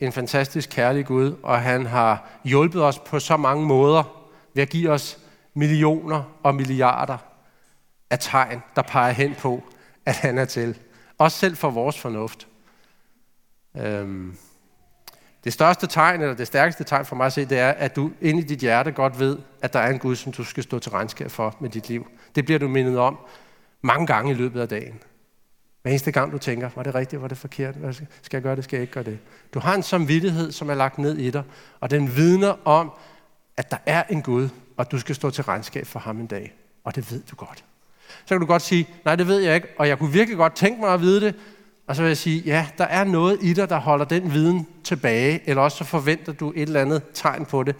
en 0.00 0.12
fantastisk 0.12 0.70
kærlig 0.70 1.06
Gud, 1.06 1.36
og 1.42 1.62
han 1.62 1.86
har 1.86 2.28
hjulpet 2.44 2.84
os 2.84 2.98
på 2.98 3.20
så 3.20 3.36
mange 3.36 3.66
måder 3.66 4.28
ved 4.54 4.62
at 4.62 4.68
give 4.68 4.90
os 4.90 5.18
millioner 5.54 6.38
og 6.42 6.54
milliarder 6.54 7.18
af 8.10 8.18
tegn, 8.20 8.62
der 8.76 8.82
peger 8.82 9.12
hen 9.12 9.34
på, 9.34 9.62
at 10.06 10.16
han 10.16 10.38
er 10.38 10.44
til. 10.44 10.78
Også 11.18 11.38
selv 11.38 11.56
for 11.56 11.70
vores 11.70 11.98
fornuft. 11.98 12.48
Øhm, 13.76 14.36
det 15.46 15.52
største 15.52 15.86
tegn, 15.86 16.20
eller 16.20 16.34
det 16.34 16.46
stærkeste 16.46 16.84
tegn 16.84 17.04
for 17.04 17.16
mig 17.16 17.26
at 17.26 17.32
se, 17.32 17.44
det 17.44 17.58
er, 17.58 17.70
at 17.70 17.96
du 17.96 18.10
inde 18.20 18.40
i 18.40 18.44
dit 18.44 18.58
hjerte 18.58 18.92
godt 18.92 19.20
ved, 19.20 19.38
at 19.62 19.72
der 19.72 19.78
er 19.78 19.90
en 19.90 19.98
Gud, 19.98 20.16
som 20.16 20.32
du 20.32 20.44
skal 20.44 20.62
stå 20.62 20.78
til 20.78 20.92
regnskab 20.92 21.30
for 21.30 21.56
med 21.60 21.70
dit 21.70 21.88
liv. 21.88 22.06
Det 22.34 22.44
bliver 22.44 22.58
du 22.58 22.68
mindet 22.68 22.98
om 22.98 23.18
mange 23.82 24.06
gange 24.06 24.30
i 24.30 24.34
løbet 24.34 24.60
af 24.60 24.68
dagen. 24.68 25.00
Hver 25.82 25.90
eneste 25.90 26.12
gang 26.12 26.32
du 26.32 26.38
tænker, 26.38 26.70
var 26.76 26.82
det 26.82 26.94
rigtigt, 26.94 27.22
var 27.22 27.28
det 27.28 27.38
forkert, 27.38 27.74
hvad 27.74 27.92
skal 27.92 28.08
jeg 28.32 28.42
gøre 28.42 28.56
det, 28.56 28.64
skal 28.64 28.76
jeg 28.76 28.82
ikke 28.82 28.92
gøre 28.92 29.04
det. 29.04 29.18
Du 29.54 29.58
har 29.58 29.74
en 29.74 29.82
samvittighed, 29.82 30.52
som 30.52 30.70
er 30.70 30.74
lagt 30.74 30.98
ned 30.98 31.16
i 31.16 31.30
dig, 31.30 31.42
og 31.80 31.90
den 31.90 32.16
vidner 32.16 32.54
om, 32.64 32.92
at 33.56 33.70
der 33.70 33.78
er 33.86 34.02
en 34.10 34.22
Gud, 34.22 34.48
og 34.76 34.90
du 34.90 34.98
skal 34.98 35.14
stå 35.14 35.30
til 35.30 35.44
regnskab 35.44 35.86
for 35.86 35.98
ham 35.98 36.20
en 36.20 36.26
dag. 36.26 36.54
Og 36.84 36.94
det 36.94 37.12
ved 37.12 37.22
du 37.30 37.36
godt. 37.36 37.64
Så 38.08 38.34
kan 38.34 38.40
du 38.40 38.46
godt 38.46 38.62
sige, 38.62 38.88
nej, 39.04 39.16
det 39.16 39.28
ved 39.28 39.38
jeg 39.38 39.54
ikke, 39.54 39.68
og 39.78 39.88
jeg 39.88 39.98
kunne 39.98 40.12
virkelig 40.12 40.36
godt 40.36 40.54
tænke 40.54 40.80
mig 40.80 40.94
at 40.94 41.00
vide 41.00 41.20
det, 41.20 41.34
og 41.86 41.96
så 41.96 42.02
vil 42.02 42.08
jeg 42.08 42.16
sige, 42.16 42.42
ja, 42.46 42.66
der 42.78 42.84
er 42.84 43.04
noget 43.04 43.38
i 43.42 43.52
dig, 43.52 43.68
der 43.68 43.78
holder 43.78 44.04
den 44.04 44.32
viden 44.32 44.66
tilbage, 44.84 45.40
eller 45.46 45.62
også 45.62 45.78
så 45.78 45.84
forventer 45.84 46.32
du 46.32 46.52
et 46.56 46.62
eller 46.62 46.80
andet 46.80 47.02
tegn 47.14 47.44
på 47.44 47.62
det, 47.62 47.74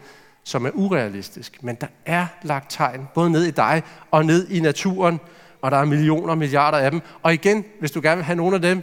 som 0.45 0.67
er 0.67 0.71
urealistisk. 0.75 1.63
Men 1.63 1.77
der 1.81 1.87
er 2.07 2.27
lagt 2.43 2.67
tegn, 2.71 3.09
både 3.15 3.31
ned 3.31 3.45
i 3.45 3.51
dig 3.51 3.83
og 4.11 4.25
ned 4.25 4.49
i 4.49 4.61
naturen, 4.61 5.21
og 5.63 5.71
der 5.71 5.77
er 5.77 5.85
millioner 5.85 6.31
og 6.31 6.39
milliarder 6.39 6.79
af 6.79 6.91
dem. 6.91 7.01
Og 7.23 7.35
igen, 7.35 7.65
hvis 7.81 7.91
du 7.91 8.01
gerne 8.03 8.17
vil 8.17 8.25
have 8.25 8.37
nogle 8.37 8.57
af 8.57 8.63
dem, 8.63 8.83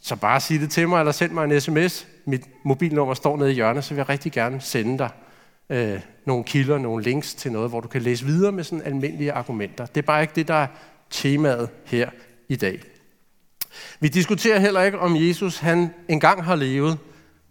så 0.00 0.16
bare 0.16 0.40
sig 0.40 0.60
det 0.60 0.70
til 0.70 0.88
mig, 0.88 0.98
eller 0.98 1.12
send 1.12 1.32
mig 1.32 1.44
en 1.44 1.60
sms. 1.60 2.06
Mit 2.26 2.48
mobilnummer 2.64 3.14
står 3.14 3.36
nede 3.36 3.50
i 3.50 3.54
hjørnet, 3.54 3.84
så 3.84 3.94
vil 3.94 3.96
jeg 3.96 4.08
rigtig 4.08 4.32
gerne 4.32 4.60
sende 4.60 4.98
dig 4.98 5.10
øh, 5.70 6.00
nogle 6.26 6.44
kilder, 6.44 6.78
nogle 6.78 7.04
links 7.04 7.34
til 7.34 7.52
noget, 7.52 7.70
hvor 7.70 7.80
du 7.80 7.88
kan 7.88 8.02
læse 8.02 8.24
videre 8.24 8.52
med 8.52 8.64
sådan 8.64 8.82
almindelige 8.84 9.32
argumenter. 9.32 9.86
Det 9.86 10.02
er 10.02 10.06
bare 10.06 10.22
ikke 10.22 10.32
det, 10.36 10.48
der 10.48 10.54
er 10.54 10.66
temaet 11.10 11.68
her 11.84 12.10
i 12.48 12.56
dag. 12.56 12.93
Vi 14.00 14.08
diskuterer 14.08 14.58
heller 14.58 14.82
ikke, 14.82 14.98
om 14.98 15.16
Jesus 15.16 15.58
han 15.58 15.94
engang 16.08 16.44
har 16.44 16.56
levet, 16.56 16.98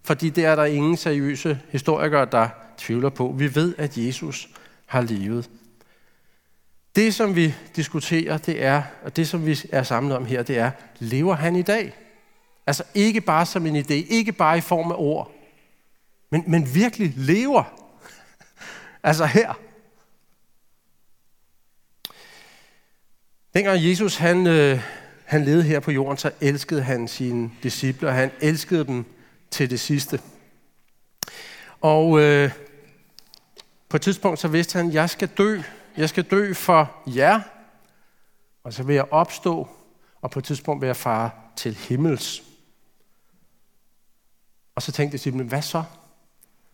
fordi 0.03 0.30
det 0.30 0.46
er 0.46 0.56
der 0.56 0.65
ingen 0.65 0.98
seriøse 0.98 1.60
historikere, 1.70 2.25
der 2.32 2.50
tvivler 2.77 3.10
på. 3.10 3.36
Vi 3.38 3.56
ved, 3.56 3.75
at 3.77 3.98
Jesus 3.98 4.50
har 4.86 5.01
levet. 5.01 5.50
Det, 6.96 7.13
som 7.13 7.36
vi 7.36 7.53
diskuterer, 7.75 8.38
det 8.38 8.63
er, 8.63 8.84
og 9.03 9.15
det, 9.15 9.27
som 9.27 9.46
vi 9.46 9.60
er 9.72 9.84
samlet 9.84 10.18
om 10.18 10.25
her, 10.25 10.44
det 10.44 10.58
er, 10.58 10.72
lever 11.00 11.36
han 11.36 11.56
i 11.56 11.62
dag? 11.62 11.96
Altså 12.68 12.84
ikke 12.94 13.22
bare 13.22 13.46
som 13.46 13.65
en 13.65 13.75
idé, 13.75 13.94
ikke 13.94 14.32
bare 14.32 14.58
i 14.58 14.62
form 14.62 14.92
af 14.92 14.96
ord, 14.98 15.32
men, 16.30 16.44
men 16.48 16.75
virkelig 16.75 17.13
lever. 17.15 17.63
altså 19.03 19.25
her. 19.25 19.53
Dengang 23.53 23.89
Jesus 23.89 24.15
han, 24.15 24.48
øh, 24.48 24.82
han 25.34 25.46
levede 25.46 25.63
her 25.63 25.80
på 25.80 25.92
jorden, 25.92 26.18
så 26.18 26.32
elskede 26.42 26.82
han 26.82 27.08
sine 27.08 27.52
disciple, 27.63 28.08
og 28.08 28.13
han 28.13 28.32
elskede 28.42 28.86
dem 28.86 29.06
til 29.52 29.70
det 29.70 29.80
sidste. 29.80 30.20
Og 31.82 32.20
øh, 32.20 32.52
på 33.90 33.98
et 33.98 34.02
tidspunkt 34.02 34.40
så 34.40 34.48
vidste 34.48 34.78
han, 34.78 34.94
jeg 34.94 35.10
skal 35.10 35.28
dø 35.28 35.62
jeg 35.98 36.10
skal 36.10 36.24
dø 36.24 36.54
for 36.54 36.92
jer, 37.08 37.42
og 38.63 38.74
så 38.74 38.84
vil 38.84 38.94
jeg 38.96 39.12
opstå, 39.12 39.68
og 40.22 40.32
på 40.32 40.40
et 40.40 40.46
tidspunkt 40.46 40.82
vil 40.82 40.88
jeg 40.88 40.96
fare 40.96 41.30
til 41.56 41.75
himmels. 41.75 42.44
Og 44.75 44.82
så 44.82 44.92
tænkte 44.92 45.20
jeg, 45.25 45.34
hvad 45.34 45.62
så? 45.62 45.84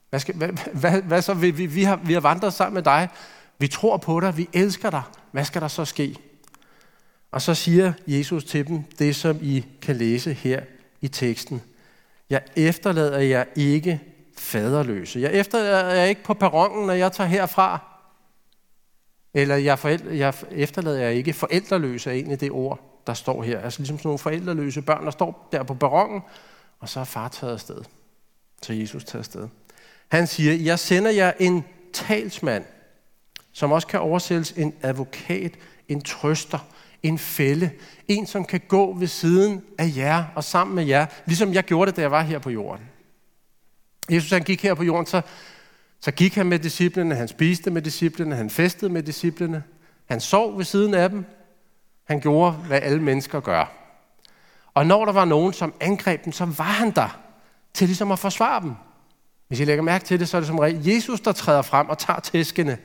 Hvad, 0.10 0.20
skal, 0.20 0.36
hvad, 0.36 0.50
hvad, 0.74 1.02
hvad 1.02 1.22
så? 1.22 1.34
Vi, 1.34 1.52
vi, 1.52 1.66
vi, 1.66 1.84
har, 1.84 1.96
vi 1.96 2.14
har 2.14 2.20
vandret 2.20 2.54
sammen 2.54 2.74
med 2.74 2.84
dig. 2.84 3.10
Vi 3.58 3.68
tror 3.68 3.98
på 3.98 4.20
dig. 4.20 4.38
Vi 4.38 4.50
elsker 4.54 4.90
dig. 4.90 5.04
Hvad 5.32 5.46
skal 5.46 5.62
der 5.62 5.68
så 5.68 5.86
ske? 5.86 6.29
Og 7.32 7.42
så 7.42 7.54
siger 7.54 7.94
Jesus 8.08 8.44
til 8.44 8.68
dem 8.68 8.84
det, 9.00 9.16
som 9.16 9.38
I 9.42 9.66
kan 9.82 9.96
læse 9.96 10.34
her 10.34 10.62
i 11.02 11.08
teksten. 11.08 11.62
Jeg 12.30 12.42
efterlader 12.56 13.20
jer 13.20 13.46
ikke 13.56 14.02
faderløse. 14.38 15.20
Jeg 15.20 15.34
efterlader 15.34 15.94
jer 15.94 16.04
ikke 16.04 16.24
på 16.24 16.34
perronen, 16.34 16.88
når 16.88 16.94
jeg 16.94 17.12
tager 17.12 17.28
herfra. 17.28 17.80
Eller 19.34 19.56
jeg, 19.56 19.80
forældre, 19.80 20.18
jeg 20.18 20.34
efterlader 20.52 21.00
jer 21.00 21.10
ikke 21.10 21.34
forældreløse 21.34 22.10
er 22.10 22.14
egentlig 22.14 22.40
det 22.40 22.52
ord, 22.52 23.02
der 23.08 23.14
står 23.14 23.44
her. 23.44 23.60
Altså 23.60 23.80
ligesom 23.80 23.98
sådan 23.98 24.08
nogle 24.08 24.20
forældreløse 24.20 24.82
børn, 24.82 25.06
der 25.06 25.12
står 25.12 25.50
der 25.52 25.64
på 25.64 25.74
perronen, 25.74 26.22
og 26.80 26.90
så 26.90 27.00
er 27.00 27.04
far 27.04 27.28
taget 27.28 27.54
afsted. 27.54 27.82
Så 28.62 28.74
Jesus 28.74 29.04
tager 29.04 29.20
afsted. 29.20 29.48
Han 30.08 30.28
siger, 30.28 30.54
jeg 30.54 30.80
sender 30.80 31.12
jer 31.12 31.32
en 31.40 31.64
talsmand, 31.94 32.66
som 33.52 33.72
også 33.72 33.88
kan 33.88 34.00
oversættes 34.00 34.52
en 34.52 34.74
advokat, 34.82 35.52
en 35.88 36.02
trøster, 36.02 36.68
en 37.04 37.18
fælde, 37.18 37.72
en 38.08 38.26
som 38.26 38.46
kan 38.46 38.62
gå 38.68 38.94
ved 38.94 39.08
siden 39.08 39.64
af 39.78 39.94
jer 39.96 40.26
og 40.36 40.44
sammen 40.44 40.76
med 40.76 40.86
jer, 40.86 41.06
ligesom 41.26 41.54
jeg 41.54 41.64
gjorde 41.64 41.92
det, 41.92 41.96
da 41.96 42.02
jeg 42.02 42.12
var 42.12 42.22
her 42.22 42.40
på 42.40 42.50
jorden. 42.50 42.86
Jesus 44.12 44.32
han 44.32 44.44
gik 44.44 44.64
her 44.64 44.74
på 44.74 44.84
jorden, 44.84 45.06
så, 45.06 45.22
så 46.02 46.12
gik 46.12 46.36
han 46.36 46.46
med 46.46 46.60
disciplene, 46.60 47.16
han 47.16 47.28
spiste 47.28 47.72
med 47.72 47.82
disciplene, 47.82 48.36
han 48.36 48.50
festede 48.50 48.92
med 48.92 49.04
disciplene, 49.04 49.64
han 50.10 50.20
sov 50.20 50.58
ved 50.58 50.66
siden 50.66 50.94
af 50.94 51.10
dem, 51.10 51.26
han 52.04 52.20
gjorde, 52.20 52.52
hvad 52.52 52.80
alle 52.82 53.02
mennesker 53.02 53.40
gør. 53.40 53.72
Og 54.74 54.86
når 54.86 55.06
der 55.06 55.12
var 55.12 55.26
nogen, 55.26 55.54
som 55.54 55.74
angreb 55.80 56.26
dem, 56.26 56.34
så 56.34 56.46
var 56.46 56.64
han 56.64 56.92
der 56.92 57.20
til 57.74 57.88
ligesom 57.88 58.12
at 58.12 58.20
forsvare 58.20 58.62
dem. 58.62 58.74
Hvis 59.48 59.60
I 59.60 59.66
lægger 59.66 59.84
mærke 59.84 60.06
til 60.06 60.20
det, 60.20 60.30
så 60.30 60.38
er 60.38 60.42
det 60.42 60.48
som 60.48 60.60
regel 60.60 60.88
Jesus, 60.88 61.22
der 61.22 61.32
træder 61.32 61.62
frem 61.62 61.90
og 61.90 61.98
tager 61.98 62.20
tæskene 62.20 62.78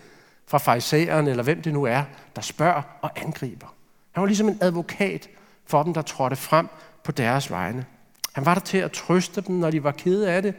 fra 0.47 0.59
farisæerne, 0.59 1.31
eller 1.31 1.43
hvem 1.43 1.63
det 1.63 1.73
nu 1.73 1.85
er, 1.85 2.03
der 2.37 2.43
spørger 2.43 2.83
og 3.03 3.11
angriber. 3.17 3.74
Han 4.15 4.21
var 4.21 4.27
ligesom 4.27 4.49
en 4.49 4.59
advokat 4.61 5.29
for 5.67 5.83
dem, 5.83 5.95
der 5.95 6.03
trådte 6.03 6.37
frem 6.37 6.69
på 7.05 7.13
deres 7.13 7.51
vegne. 7.51 7.87
Han 8.33 8.45
var 8.45 8.55
der 8.55 8.61
til 8.61 8.79
at 8.79 8.93
trøste 8.93 9.41
dem, 9.41 9.57
når 9.57 9.71
de 9.71 9.85
var 9.85 9.93
kede 9.93 10.31
af 10.31 10.43
det. 10.43 10.55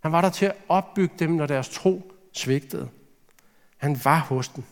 Han 0.00 0.12
var 0.12 0.20
der 0.20 0.30
til 0.30 0.46
at 0.46 0.56
opbygge 0.68 1.14
dem, 1.18 1.30
når 1.30 1.46
deres 1.46 1.68
tro 1.68 2.12
svigtede. 2.32 2.88
Han 3.76 4.00
var 4.04 4.18
hos 4.18 4.48
dem. 4.48 4.64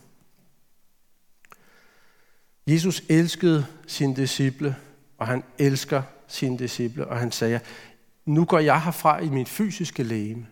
Jesus 2.67 3.03
elskede 3.09 3.65
sine 3.87 4.15
disciple, 4.15 4.75
og 5.17 5.27
han 5.27 5.43
elsker 5.57 6.01
sine 6.27 6.57
disciple, 6.59 7.07
og 7.07 7.19
han 7.19 7.31
sagde, 7.31 7.59
nu 8.25 8.45
går 8.45 8.59
jeg 8.59 8.81
herfra 8.81 9.19
i 9.19 9.29
mit 9.29 9.49
fysiske 9.49 10.03
læge, 10.03 10.47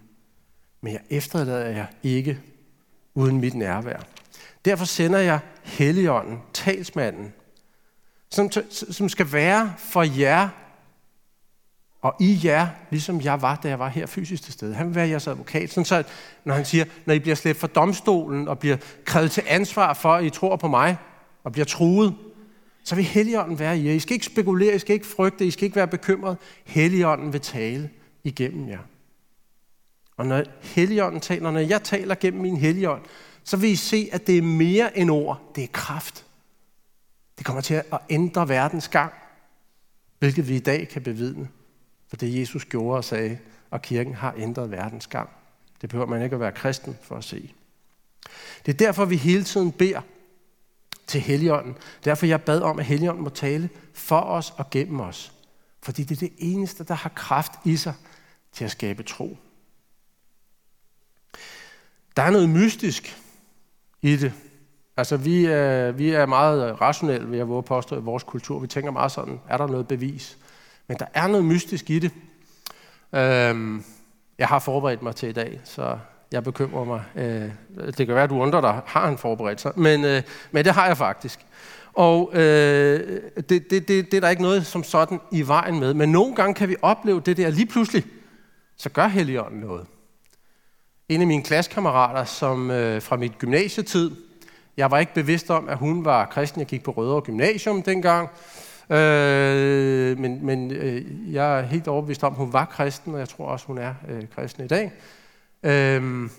men 0.81 0.93
jeg 0.93 1.01
efterlader 1.09 1.69
jer 1.69 1.85
ikke 2.03 2.39
uden 3.13 3.39
mit 3.39 3.53
nærvær. 3.53 3.99
Derfor 4.65 4.85
sender 4.85 5.19
jeg 5.19 5.39
Helligånden, 5.63 6.39
talsmanden, 6.53 7.33
som, 8.31 8.51
som 8.69 9.09
skal 9.09 9.33
være 9.33 9.73
for 9.77 10.03
jer 10.19 10.49
og 12.01 12.15
i 12.19 12.39
jer, 12.43 12.67
ligesom 12.89 13.21
jeg 13.21 13.41
var, 13.41 13.55
da 13.55 13.67
jeg 13.67 13.79
var 13.79 13.89
her 13.89 14.05
fysisk 14.05 14.43
til 14.43 14.53
stede. 14.53 14.75
Han 14.75 14.87
vil 14.87 14.95
være 14.95 15.07
jeres 15.07 15.27
advokat. 15.27 15.69
Sådan 15.69 15.85
så, 15.85 16.03
når 16.45 16.53
han 16.53 16.65
siger, 16.65 16.85
når 17.05 17.13
I 17.13 17.19
bliver 17.19 17.35
slæbt 17.35 17.59
for 17.59 17.67
domstolen 17.67 18.47
og 18.47 18.59
bliver 18.59 18.77
krævet 19.05 19.31
til 19.31 19.43
ansvar 19.47 19.93
for, 19.93 20.13
at 20.13 20.23
I 20.23 20.29
tror 20.29 20.55
på 20.55 20.67
mig 20.67 20.97
og 21.43 21.51
bliver 21.51 21.65
truet, 21.65 22.15
så 22.83 22.95
vil 22.95 23.03
Helligånden 23.03 23.59
være 23.59 23.79
i 23.79 23.87
jer. 23.87 23.93
I 23.93 23.99
skal 23.99 24.13
ikke 24.13 24.25
spekulere, 24.25 24.75
I 24.75 24.79
skal 24.79 24.93
ikke 24.93 25.07
frygte, 25.07 25.45
I 25.45 25.51
skal 25.51 25.65
ikke 25.65 25.75
være 25.75 25.87
bekymret. 25.87 26.37
Helligånden 26.65 27.33
vil 27.33 27.41
tale 27.41 27.89
igennem 28.23 28.69
jer. 28.69 28.79
Og 30.17 30.25
når 30.25 30.43
Helligånden 30.61 31.21
taler, 31.21 31.51
når 31.51 31.59
jeg 31.59 31.83
taler 31.83 32.15
gennem 32.15 32.41
min 32.41 32.57
Helligånd, 32.57 33.01
så 33.43 33.57
vil 33.57 33.69
I 33.69 33.75
se, 33.75 34.09
at 34.11 34.27
det 34.27 34.37
er 34.37 34.41
mere 34.41 34.97
end 34.97 35.11
ord. 35.11 35.51
Det 35.55 35.63
er 35.63 35.67
kraft. 35.67 36.26
Det 37.37 37.45
kommer 37.45 37.61
til 37.61 37.73
at 37.73 37.99
ændre 38.09 38.49
verdens 38.49 38.87
gang, 38.87 39.13
hvilket 40.19 40.47
vi 40.47 40.55
i 40.55 40.59
dag 40.59 40.87
kan 40.87 41.01
bevidne. 41.01 41.49
For 42.07 42.15
det 42.15 42.39
Jesus 42.39 42.65
gjorde 42.65 42.97
og 42.97 43.03
sagde, 43.03 43.39
og 43.69 43.81
kirken 43.81 44.13
har 44.13 44.33
ændret 44.37 44.71
verdens 44.71 45.07
gang. 45.07 45.29
Det 45.81 45.89
behøver 45.89 46.07
man 46.07 46.23
ikke 46.23 46.33
at 46.33 46.39
være 46.39 46.51
kristen 46.51 46.97
for 47.01 47.15
at 47.15 47.23
se. 47.23 47.53
Det 48.65 48.73
er 48.73 48.77
derfor, 48.77 49.05
vi 49.05 49.15
hele 49.15 49.43
tiden 49.43 49.71
beder 49.71 50.01
til 51.07 51.21
Helligånden. 51.21 51.77
Derfor 52.05 52.25
jeg 52.25 52.41
bad 52.41 52.61
om, 52.61 52.79
at 52.79 52.85
Helligånden 52.85 53.23
må 53.23 53.29
tale 53.29 53.69
for 53.93 54.19
os 54.19 54.53
og 54.57 54.69
gennem 54.69 54.99
os. 54.99 55.33
Fordi 55.81 56.03
det 56.03 56.15
er 56.15 56.19
det 56.19 56.33
eneste, 56.37 56.83
der 56.83 56.93
har 56.93 57.09
kraft 57.09 57.51
i 57.65 57.77
sig 57.77 57.93
til 58.53 58.65
at 58.65 58.71
skabe 58.71 59.03
tro. 59.03 59.37
Der 62.15 62.23
er 62.23 62.29
noget 62.29 62.49
mystisk 62.49 63.17
i 64.01 64.15
det. 64.15 64.33
Altså, 64.97 65.17
vi 65.17 65.47
øh, 65.47 65.97
vi 65.97 66.09
er 66.09 66.25
meget 66.25 66.81
rationelle 66.81 67.31
ved 67.31 67.39
at 67.39 67.47
våge 67.47 67.63
påstå 67.63 67.95
i 67.95 68.01
vores 68.01 68.23
kultur. 68.23 68.59
Vi 68.59 68.67
tænker 68.67 68.91
meget 68.91 69.11
sådan, 69.11 69.39
er 69.49 69.57
der 69.57 69.67
noget 69.67 69.87
bevis? 69.87 70.37
Men 70.87 70.97
der 70.97 71.05
er 71.13 71.27
noget 71.27 71.45
mystisk 71.45 71.89
i 71.89 71.99
det. 71.99 72.11
Øhm, 73.15 73.83
jeg 74.37 74.47
har 74.47 74.59
forberedt 74.59 75.01
mig 75.01 75.15
til 75.15 75.29
i 75.29 75.31
dag, 75.31 75.61
så 75.63 75.97
jeg 76.31 76.43
bekymrer 76.43 76.83
mig. 76.83 77.03
Øh, 77.15 77.51
det 77.97 78.07
kan 78.07 78.15
være, 78.15 78.23
at 78.23 78.29
du 78.29 78.41
undrer 78.41 78.61
dig, 78.61 78.81
har 78.85 79.05
han 79.05 79.17
forberedt 79.17 79.61
sig? 79.61 79.71
Men, 79.75 80.05
øh, 80.05 80.23
men 80.51 80.65
det 80.65 80.73
har 80.73 80.87
jeg 80.87 80.97
faktisk. 80.97 81.39
Og 81.93 82.31
øh, 82.33 83.21
det, 83.35 83.49
det, 83.49 83.71
det, 83.71 83.87
det 83.87 84.13
er 84.13 84.21
der 84.21 84.29
ikke 84.29 84.41
noget 84.41 84.65
som 84.65 84.83
sådan 84.83 85.19
i 85.31 85.47
vejen 85.47 85.79
med. 85.79 85.93
Men 85.93 86.11
nogle 86.11 86.35
gange 86.35 86.53
kan 86.53 86.69
vi 86.69 86.75
opleve 86.81 87.19
det 87.19 87.37
der 87.37 87.49
lige 87.49 87.65
pludselig, 87.65 88.03
så 88.77 88.89
gør 88.89 89.07
Helligånden 89.07 89.59
noget. 89.59 89.85
En 91.09 91.21
af 91.21 91.27
mine 91.27 91.43
klassekammerater, 91.43 92.23
som 92.23 92.71
øh, 92.71 93.01
fra 93.01 93.15
mit 93.15 93.37
gymnasietid, 93.37 94.11
jeg 94.77 94.91
var 94.91 94.99
ikke 94.99 95.13
bevidst 95.13 95.49
om, 95.49 95.69
at 95.69 95.77
hun 95.77 96.05
var 96.05 96.25
kristen. 96.25 96.59
Jeg 96.59 96.67
gik 96.67 96.83
på 96.83 96.91
Rødovre 96.91 97.21
Gymnasium 97.21 97.81
dengang. 97.81 98.29
Øh, 98.89 100.19
men 100.19 100.45
men 100.45 100.71
øh, 100.71 101.33
jeg 101.33 101.59
er 101.59 101.61
helt 101.61 101.87
overbevist 101.87 102.23
om, 102.23 102.33
at 102.33 102.37
hun 102.37 102.53
var 102.53 102.65
kristen, 102.65 103.13
og 103.13 103.19
jeg 103.19 103.29
tror 103.29 103.45
også, 103.45 103.65
hun 103.65 103.77
er 103.77 103.93
øh, 104.09 104.23
kristen 104.35 104.65
i 104.65 104.67
dag. 104.67 104.91
Øh, 105.63 106.29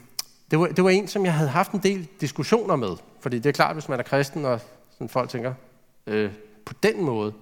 det, 0.50 0.58
var, 0.58 0.66
det 0.66 0.84
var 0.84 0.90
en, 0.90 1.08
som 1.08 1.24
jeg 1.24 1.34
havde 1.34 1.50
haft 1.50 1.72
en 1.72 1.80
del 1.82 2.08
diskussioner 2.20 2.76
med. 2.76 2.96
Fordi 3.20 3.38
det 3.38 3.48
er 3.48 3.52
klart, 3.52 3.74
hvis 3.74 3.88
man 3.88 3.98
er 3.98 4.02
kristen, 4.02 4.44
og 4.44 4.60
sådan 4.90 5.08
folk 5.08 5.30
tænker 5.30 5.54
øh, 6.06 6.30
på 6.66 6.74
den 6.82 7.04
måde, 7.04 7.32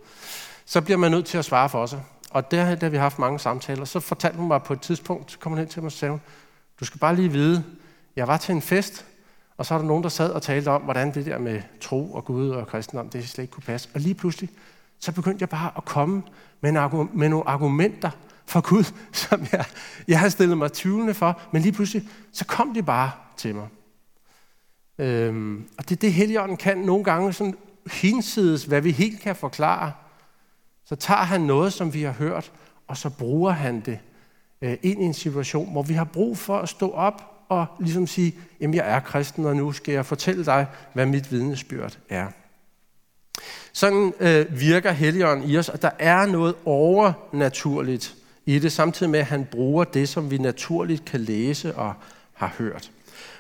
så 0.65 0.81
bliver 0.81 0.99
man 0.99 1.11
nødt 1.11 1.26
til 1.26 1.38
at 1.38 1.45
svare 1.45 1.69
for 1.69 1.87
sig. 1.87 2.00
Og 2.31 2.50
der, 2.50 2.75
der 2.75 2.87
har 2.87 2.91
vi 2.91 2.97
haft 2.97 3.19
mange 3.19 3.38
samtaler. 3.38 3.85
Så 3.85 4.00
fortalte 4.00 4.38
hun 4.38 4.49
mig 4.49 4.62
på 4.62 4.73
et 4.73 4.81
tidspunkt, 4.81 5.33
så 5.33 5.38
kom 5.38 5.53
hun 5.53 5.59
hen 5.59 5.69
til 5.69 5.83
mig 5.83 5.87
og 5.87 5.93
sagde, 5.93 6.19
du 6.81 6.85
skal 6.85 7.00
bare 7.00 7.17
lige 7.17 7.33
vide, 7.33 7.65
jeg 8.17 8.29
var 8.29 8.37
til 8.37 8.55
en 8.55 8.62
fest, 8.62 9.07
og 9.57 9.67
så 9.67 9.75
er 9.75 9.79
der 9.79 9.87
nogen, 9.87 10.03
der 10.03 10.09
sad 10.09 10.31
og 10.31 10.43
talte 10.43 10.69
om, 10.69 10.83
hvordan 10.83 11.15
det 11.15 11.27
der 11.27 11.39
med 11.39 11.63
tro 11.81 12.13
og 12.13 12.25
Gud 12.25 12.51
og 12.51 12.67
kristendom, 12.67 13.09
det 13.09 13.29
slet 13.29 13.43
ikke 13.43 13.53
kunne 13.53 13.63
passe. 13.63 13.89
Og 13.95 14.01
lige 14.01 14.15
pludselig, 14.15 14.51
så 14.99 15.13
begyndte 15.13 15.43
jeg 15.43 15.49
bare 15.49 15.71
at 15.77 15.85
komme 15.85 16.23
med, 16.61 16.71
en, 16.71 17.09
med 17.13 17.29
nogle 17.29 17.49
argumenter 17.49 18.11
for 18.47 18.61
Gud, 18.61 18.85
som 19.29 19.47
jeg, 19.53 19.65
jeg 20.09 20.19
havde 20.19 20.31
stillet 20.31 20.59
mig 20.59 20.73
tvivlende 20.73 21.15
for, 21.15 21.41
men 21.53 21.63
lige 21.63 21.73
pludselig, 21.73 22.09
så 22.33 22.45
kom 22.45 22.75
de 22.75 22.83
bare 22.83 23.11
til 23.37 23.55
mig. 23.55 23.69
Øhm, 24.99 25.69
og 25.79 25.89
det 25.89 25.97
er 25.97 26.01
det, 26.01 26.13
Helligånden 26.13 26.57
kan 26.57 26.79
nogle 26.79 27.05
gange, 27.05 27.33
sådan 27.33 27.55
hinsides, 27.93 28.65
hvad 28.65 28.81
vi 28.81 28.91
helt 28.91 29.21
kan 29.21 29.37
forklare. 29.37 29.93
Så 30.85 30.97
tager 30.97 31.23
han 31.23 31.41
noget, 31.41 31.73
som 31.73 31.95
vi 31.95 32.03
har 32.03 32.13
hørt, 32.13 32.53
og 32.89 32.97
så 32.97 33.11
bruger 33.11 33.51
han 33.51 33.81
det 33.81 33.99
øh, 34.63 34.77
ind 34.83 35.03
i 35.03 35.05
en 35.05 35.15
situation, 35.15 35.73
hvor 35.73 35.83
vi 35.83 35.95
har 35.95 36.05
brug 36.05 36.39
for 36.39 36.59
at 36.59 36.69
stå 36.69 36.91
op 36.91 37.36
og 37.49 37.67
ligesom 37.81 38.07
sige, 38.07 38.35
jamen 38.61 38.75
jeg 38.75 38.91
er 38.91 39.00
kristen, 39.00 39.45
og 39.45 39.57
nu 39.57 39.73
skal 39.73 39.95
jeg 39.95 40.07
fortælle 40.07 40.45
dig, 40.45 40.67
hvad 40.93 41.07
mit 41.07 41.33
vidnesbyrd 41.33 41.99
er. 42.09 42.26
Sådan 43.73 44.12
øh, 44.21 44.61
virker 44.61 44.93
Helligånden 44.93 45.50
i 45.50 45.59
os, 45.59 45.69
og 45.69 45.83
der 45.83 45.91
er 45.99 46.26
noget 46.26 46.55
overnaturligt 46.65 48.15
i 48.47 48.59
det, 48.59 48.73
samtidig 48.73 49.11
med, 49.11 49.21
at 49.21 49.26
han 49.26 49.45
bruger 49.45 49.85
det, 49.85 50.09
som 50.09 50.31
vi 50.31 50.38
naturligt 50.38 51.05
kan 51.05 51.21
læse 51.21 51.75
og 51.75 51.95
har 52.33 52.55
hørt. 52.59 52.91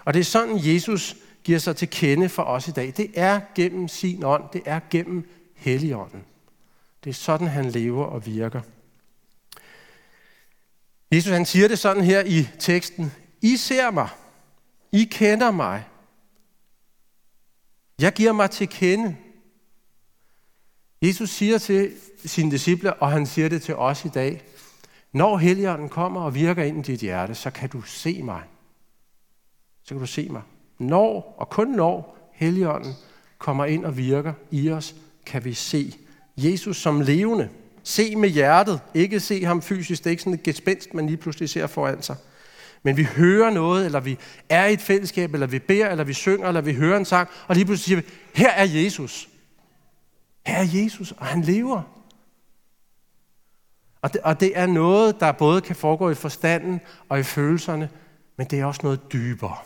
Og 0.04 0.14
det 0.14 0.20
er 0.20 0.24
sådan, 0.24 0.58
Jesus 0.74 1.16
giver 1.44 1.58
sig 1.58 1.76
til 1.76 1.90
kende 1.90 2.28
for 2.28 2.42
os 2.42 2.68
i 2.68 2.70
dag. 2.70 2.94
Det 2.96 3.10
er 3.14 3.40
gennem 3.54 3.88
sin 3.88 4.24
ånd, 4.24 4.44
det 4.52 4.62
er 4.64 4.80
gennem 4.90 5.28
Helligånden. 5.54 6.24
Det 7.04 7.10
er 7.10 7.14
sådan, 7.14 7.46
han 7.46 7.70
lever 7.70 8.04
og 8.04 8.26
virker. 8.26 8.60
Jesus 11.12 11.32
han 11.32 11.46
siger 11.46 11.68
det 11.68 11.78
sådan 11.78 12.04
her 12.04 12.22
i 12.26 12.48
teksten. 12.58 13.12
I 13.46 13.56
ser 13.56 13.90
mig. 13.90 14.08
I 14.92 15.04
kender 15.04 15.50
mig. 15.50 15.84
Jeg 18.00 18.12
giver 18.12 18.32
mig 18.32 18.50
til 18.50 18.68
kende. 18.68 19.16
Jesus 21.02 21.30
siger 21.30 21.58
til 21.58 21.92
sine 22.24 22.50
disciple, 22.50 22.94
og 22.94 23.10
han 23.10 23.26
siger 23.26 23.48
det 23.48 23.62
til 23.62 23.76
os 23.76 24.04
i 24.04 24.08
dag, 24.08 24.42
når 25.12 25.36
Helligånden 25.38 25.88
kommer 25.88 26.20
og 26.20 26.34
virker 26.34 26.62
ind 26.62 26.78
i 26.78 26.92
dit 26.92 27.00
hjerte, 27.00 27.34
så 27.34 27.50
kan 27.50 27.68
du 27.68 27.82
se 27.82 28.22
mig. 28.22 28.42
Så 29.82 29.88
kan 29.88 29.98
du 30.00 30.06
se 30.06 30.28
mig. 30.28 30.42
Når, 30.78 31.34
og 31.38 31.50
kun 31.50 31.68
når 31.68 32.18
Helligånden 32.32 32.94
kommer 33.38 33.64
ind 33.64 33.84
og 33.84 33.96
virker 33.96 34.32
i 34.50 34.70
os, 34.70 34.94
kan 35.26 35.44
vi 35.44 35.54
se 35.54 35.94
Jesus 36.36 36.76
som 36.76 37.00
levende. 37.00 37.50
Se 37.82 38.16
med 38.16 38.28
hjertet, 38.28 38.80
ikke 38.94 39.20
se 39.20 39.44
ham 39.44 39.62
fysisk. 39.62 40.04
Det 40.04 40.06
er 40.06 40.10
ikke 40.10 40.22
sådan 40.22 40.34
et 40.34 40.42
gespenst, 40.42 40.94
man 40.94 41.06
lige 41.06 41.16
pludselig 41.16 41.50
ser 41.50 41.66
foran 41.66 42.02
sig. 42.02 42.16
Men 42.86 42.96
vi 42.96 43.04
hører 43.04 43.50
noget, 43.50 43.86
eller 43.86 44.00
vi 44.00 44.18
er 44.48 44.66
i 44.66 44.72
et 44.72 44.80
fællesskab, 44.80 45.34
eller 45.34 45.46
vi 45.46 45.58
beder, 45.58 45.88
eller 45.88 46.04
vi 46.04 46.12
synger, 46.12 46.48
eller 46.48 46.60
vi 46.60 46.74
hører 46.74 46.96
en 46.96 47.04
sang, 47.04 47.28
og 47.48 47.54
lige 47.54 47.64
pludselig 47.64 47.84
siger 47.84 48.00
vi, 48.00 48.42
her 48.42 48.50
er 48.50 48.64
Jesus. 48.64 49.28
Her 50.46 50.56
er 50.56 50.66
Jesus, 50.72 51.12
og 51.12 51.26
han 51.26 51.42
lever. 51.42 51.82
Og 54.02 54.12
det, 54.12 54.20
og 54.20 54.40
det 54.40 54.58
er 54.58 54.66
noget, 54.66 55.20
der 55.20 55.32
både 55.32 55.60
kan 55.60 55.76
foregå 55.76 56.10
i 56.10 56.14
forstanden 56.14 56.80
og 57.08 57.20
i 57.20 57.22
følelserne, 57.22 57.88
men 58.36 58.46
det 58.46 58.60
er 58.60 58.64
også 58.64 58.80
noget 58.82 59.12
dybere. 59.12 59.56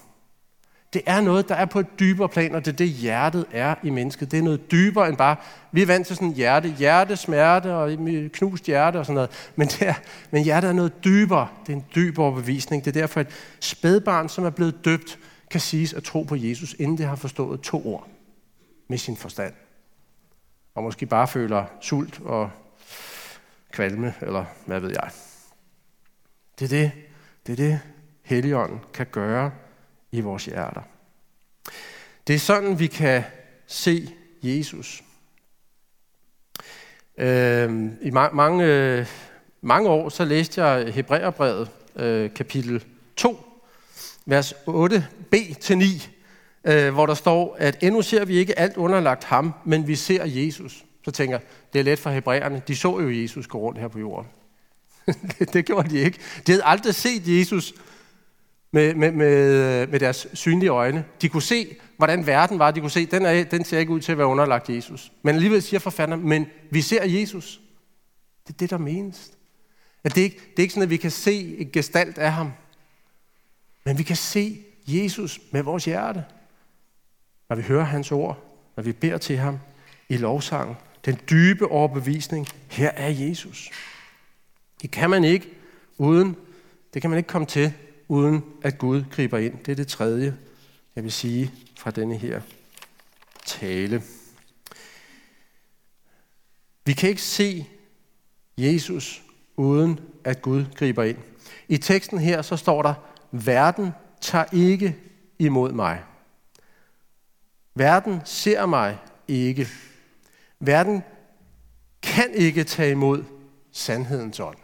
Det 0.92 1.02
er 1.06 1.20
noget, 1.20 1.48
der 1.48 1.54
er 1.54 1.64
på 1.64 1.80
et 1.80 1.86
dybere 2.00 2.28
plan, 2.28 2.54
og 2.54 2.64
det 2.64 2.72
er 2.72 2.76
det, 2.76 2.88
hjertet 2.88 3.46
er 3.52 3.74
i 3.82 3.90
mennesket. 3.90 4.30
Det 4.30 4.38
er 4.38 4.42
noget 4.42 4.70
dybere 4.70 5.08
end 5.08 5.16
bare, 5.16 5.36
vi 5.72 5.82
er 5.82 5.86
vant 5.86 6.06
til 6.06 6.16
sådan 6.16 6.32
hjerte, 6.32 6.68
hjertesmerte 6.68 7.74
og 7.74 7.90
knust 8.32 8.64
hjerte 8.64 8.96
og 8.96 9.06
sådan 9.06 9.14
noget. 9.14 9.50
Men, 9.56 9.68
det 9.68 9.82
er, 9.82 9.94
men 10.30 10.44
hjertet 10.44 10.68
er 10.68 10.72
noget 10.72 11.04
dybere. 11.04 11.48
Det 11.66 11.72
er 11.72 11.76
en 11.76 11.84
dybere 11.94 12.26
overbevisning. 12.26 12.84
Det 12.84 12.96
er 12.96 13.00
derfor 13.00 13.20
et 13.20 13.28
spædbarn, 13.60 14.28
som 14.28 14.44
er 14.44 14.50
blevet 14.50 14.84
døbt, 14.84 15.18
kan 15.50 15.60
siges 15.60 15.92
at 15.92 16.04
tro 16.04 16.22
på 16.22 16.36
Jesus, 16.36 16.76
inden 16.78 16.98
det 16.98 17.06
har 17.06 17.16
forstået 17.16 17.60
to 17.60 17.86
ord 17.86 18.08
med 18.88 18.98
sin 18.98 19.16
forstand. 19.16 19.52
Og 20.74 20.82
måske 20.82 21.06
bare 21.06 21.28
føler 21.28 21.64
sult 21.80 22.20
og 22.24 22.50
kvalme, 23.72 24.14
eller 24.20 24.44
hvad 24.66 24.80
ved 24.80 24.90
jeg. 24.90 25.10
Det 26.58 26.64
er 26.64 26.68
det, 26.68 26.92
det, 27.46 27.52
er 27.52 27.56
det 27.56 27.80
Helligånden 28.22 28.80
kan 28.94 29.06
gøre 29.06 29.50
i 30.12 30.20
vores 30.20 30.44
hjerter. 30.44 30.82
Det 32.26 32.34
er 32.34 32.38
sådan, 32.38 32.78
vi 32.78 32.86
kan 32.86 33.24
se 33.66 34.08
Jesus. 34.42 35.02
Øh, 37.18 37.90
I 38.02 38.08
ma- 38.08 38.32
mange, 38.32 38.64
øh, 38.64 39.06
mange 39.60 39.88
år 39.88 40.08
så 40.08 40.24
læste 40.24 40.64
jeg 40.64 40.92
Hebræerbrevet 40.94 41.70
øh, 41.96 42.34
kapitel 42.34 42.84
2, 43.16 43.62
vers 44.26 44.52
8b-9, 44.52 46.08
øh, 46.64 46.92
hvor 46.92 47.06
der 47.06 47.14
står, 47.14 47.56
at 47.58 47.82
endnu 47.82 48.02
ser 48.02 48.24
vi 48.24 48.36
ikke 48.36 48.58
alt 48.58 48.76
underlagt 48.76 49.24
ham, 49.24 49.54
men 49.64 49.86
vi 49.86 49.96
ser 49.96 50.24
Jesus. 50.24 50.84
Så 51.04 51.10
tænker 51.10 51.34
jeg, 51.38 51.46
det 51.72 51.78
er 51.78 51.82
let 51.82 51.98
for 51.98 52.10
hebræerne. 52.10 52.62
De 52.68 52.76
så 52.76 53.00
jo 53.00 53.10
Jesus 53.10 53.46
gå 53.46 53.58
rundt 53.58 53.78
her 53.78 53.88
på 53.88 53.98
jorden. 53.98 54.30
det 55.52 55.64
gjorde 55.64 55.90
de 55.90 55.98
ikke. 55.98 56.18
De 56.46 56.52
havde 56.52 56.64
aldrig 56.64 56.94
set 56.94 57.22
Jesus 57.38 57.74
med, 58.72 58.94
med, 58.94 59.12
med, 59.12 59.86
med 59.86 60.00
deres 60.00 60.26
synlige 60.34 60.70
øjne. 60.70 61.04
De 61.22 61.28
kunne 61.28 61.42
se, 61.42 61.76
hvordan 61.96 62.26
verden 62.26 62.58
var. 62.58 62.70
De 62.70 62.80
kunne 62.80 62.90
se, 62.90 63.06
den, 63.06 63.26
er, 63.26 63.44
den 63.44 63.64
ser 63.64 63.78
ikke 63.78 63.92
ud 63.92 64.00
til 64.00 64.12
at 64.12 64.18
være 64.18 64.26
underlagt 64.26 64.70
Jesus. 64.70 65.12
Men 65.22 65.34
alligevel 65.34 65.62
siger 65.62 65.80
forfatteren, 65.80 66.28
men 66.28 66.46
vi 66.70 66.82
ser 66.82 67.04
Jesus. 67.04 67.60
Det 68.46 68.54
er 68.54 68.58
det, 68.58 68.70
der 68.70 68.78
menes. 68.78 69.32
At 70.04 70.14
det, 70.14 70.20
er 70.20 70.24
ikke, 70.24 70.36
det 70.36 70.58
er 70.58 70.62
ikke 70.62 70.74
sådan, 70.74 70.82
at 70.82 70.90
vi 70.90 70.96
kan 70.96 71.10
se 71.10 71.56
en 71.58 71.70
gestalt 71.72 72.18
af 72.18 72.32
ham. 72.32 72.52
Men 73.84 73.98
vi 73.98 74.02
kan 74.02 74.16
se 74.16 74.64
Jesus 74.86 75.40
med 75.50 75.62
vores 75.62 75.84
hjerte. 75.84 76.24
Når 77.48 77.56
vi 77.56 77.62
hører 77.62 77.84
hans 77.84 78.12
ord, 78.12 78.44
når 78.76 78.82
vi 78.82 78.92
beder 78.92 79.18
til 79.18 79.36
ham 79.36 79.58
i 80.08 80.16
lovsangen. 80.16 80.76
Den 81.04 81.18
dybe 81.30 81.66
overbevisning, 81.66 82.46
her 82.68 82.90
er 82.90 83.08
Jesus. 83.08 83.70
Det 84.82 84.90
kan 84.90 85.10
man 85.10 85.24
ikke 85.24 85.48
uden, 85.98 86.36
det 86.94 87.02
kan 87.02 87.10
man 87.10 87.16
ikke 87.16 87.28
komme 87.28 87.46
til, 87.46 87.72
uden 88.10 88.44
at 88.62 88.78
Gud 88.78 89.04
griber 89.10 89.38
ind. 89.38 89.64
Det 89.64 89.72
er 89.72 89.76
det 89.76 89.88
tredje, 89.88 90.38
jeg 90.96 91.04
vil 91.04 91.12
sige 91.12 91.52
fra 91.76 91.90
denne 91.90 92.16
her 92.16 92.40
tale. 93.44 94.02
Vi 96.84 96.92
kan 96.92 97.08
ikke 97.08 97.22
se 97.22 97.66
Jesus, 98.58 99.22
uden 99.56 100.00
at 100.24 100.42
Gud 100.42 100.64
griber 100.74 101.02
ind. 101.02 101.18
I 101.68 101.76
teksten 101.76 102.18
her 102.18 102.42
så 102.42 102.56
står 102.56 102.82
der, 102.82 102.94
verden 103.30 103.90
tager 104.20 104.44
ikke 104.52 104.96
imod 105.38 105.72
mig. 105.72 106.02
Verden 107.74 108.20
ser 108.24 108.66
mig 108.66 108.98
ikke. 109.28 109.68
Verden 110.60 111.02
kan 112.02 112.34
ikke 112.34 112.64
tage 112.64 112.90
imod 112.90 113.24
sandhedens 113.72 114.40
ånd. 114.40 114.58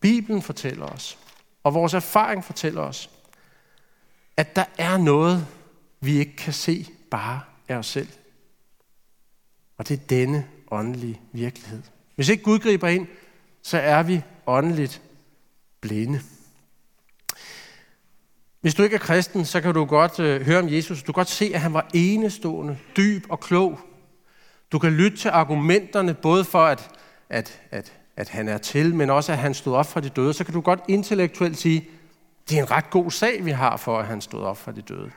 Bibelen 0.00 0.42
fortæller 0.42 0.86
os, 0.86 1.18
og 1.66 1.74
vores 1.74 1.94
erfaring 1.94 2.44
fortæller 2.44 2.82
os, 2.82 3.10
at 4.36 4.56
der 4.56 4.64
er 4.78 4.96
noget, 4.96 5.46
vi 6.00 6.18
ikke 6.18 6.36
kan 6.36 6.52
se 6.52 6.86
bare 7.10 7.40
af 7.68 7.76
os 7.76 7.86
selv. 7.86 8.08
Og 9.78 9.88
det 9.88 10.00
er 10.00 10.06
denne 10.06 10.48
åndelige 10.70 11.20
virkelighed. 11.32 11.82
Hvis 12.14 12.28
ikke 12.28 12.42
Gud 12.42 12.58
griber 12.58 12.88
ind, 12.88 13.06
så 13.62 13.78
er 13.78 14.02
vi 14.02 14.22
åndeligt 14.46 15.02
blinde. 15.80 16.20
Hvis 18.60 18.74
du 18.74 18.82
ikke 18.82 18.94
er 18.96 19.00
kristen, 19.00 19.44
så 19.44 19.60
kan 19.60 19.74
du 19.74 19.84
godt 19.84 20.20
øh, 20.20 20.40
høre 20.40 20.58
om 20.58 20.72
Jesus. 20.72 21.02
Du 21.02 21.12
kan 21.12 21.20
godt 21.20 21.28
se, 21.28 21.50
at 21.54 21.60
han 21.60 21.74
var 21.74 21.90
enestående, 21.94 22.78
dyb 22.96 23.24
og 23.28 23.40
klog. 23.40 23.80
Du 24.72 24.78
kan 24.78 24.92
lytte 24.92 25.16
til 25.16 25.28
argumenterne, 25.28 26.14
både 26.14 26.44
for 26.44 26.66
at, 26.66 26.90
at, 27.28 27.60
at, 27.70 27.92
at 28.16 28.28
han 28.28 28.48
er 28.48 28.58
til, 28.58 28.94
men 28.94 29.10
også 29.10 29.32
at 29.32 29.38
han 29.38 29.54
stod 29.54 29.74
op 29.74 29.86
fra 29.86 30.00
de 30.00 30.08
døde. 30.08 30.32
Så 30.32 30.44
kan 30.44 30.54
du 30.54 30.60
godt 30.60 30.80
intellektuelt 30.88 31.58
sige, 31.58 31.88
det 32.48 32.58
er 32.58 32.62
en 32.62 32.70
ret 32.70 32.90
god 32.90 33.10
sag, 33.10 33.44
vi 33.44 33.50
har 33.50 33.76
for, 33.76 33.98
at 33.98 34.06
han 34.06 34.20
stod 34.20 34.40
op 34.40 34.58
fra 34.58 34.72
de 34.72 34.82
døde. 34.82 35.10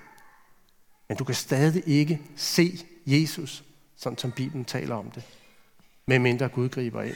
Men 1.08 1.18
du 1.18 1.24
kan 1.24 1.36
stadig 1.36 1.84
ikke 1.86 2.22
se 2.36 2.80
Jesus, 3.06 3.64
sådan 3.98 4.18
som 4.18 4.32
Bibelen 4.32 4.66
taler 4.66 4.96
om 4.96 5.12
det, 5.12 5.24
medmindre 6.08 6.50
Gud 6.50 6.70
griber 6.70 7.02
ind. 7.02 7.16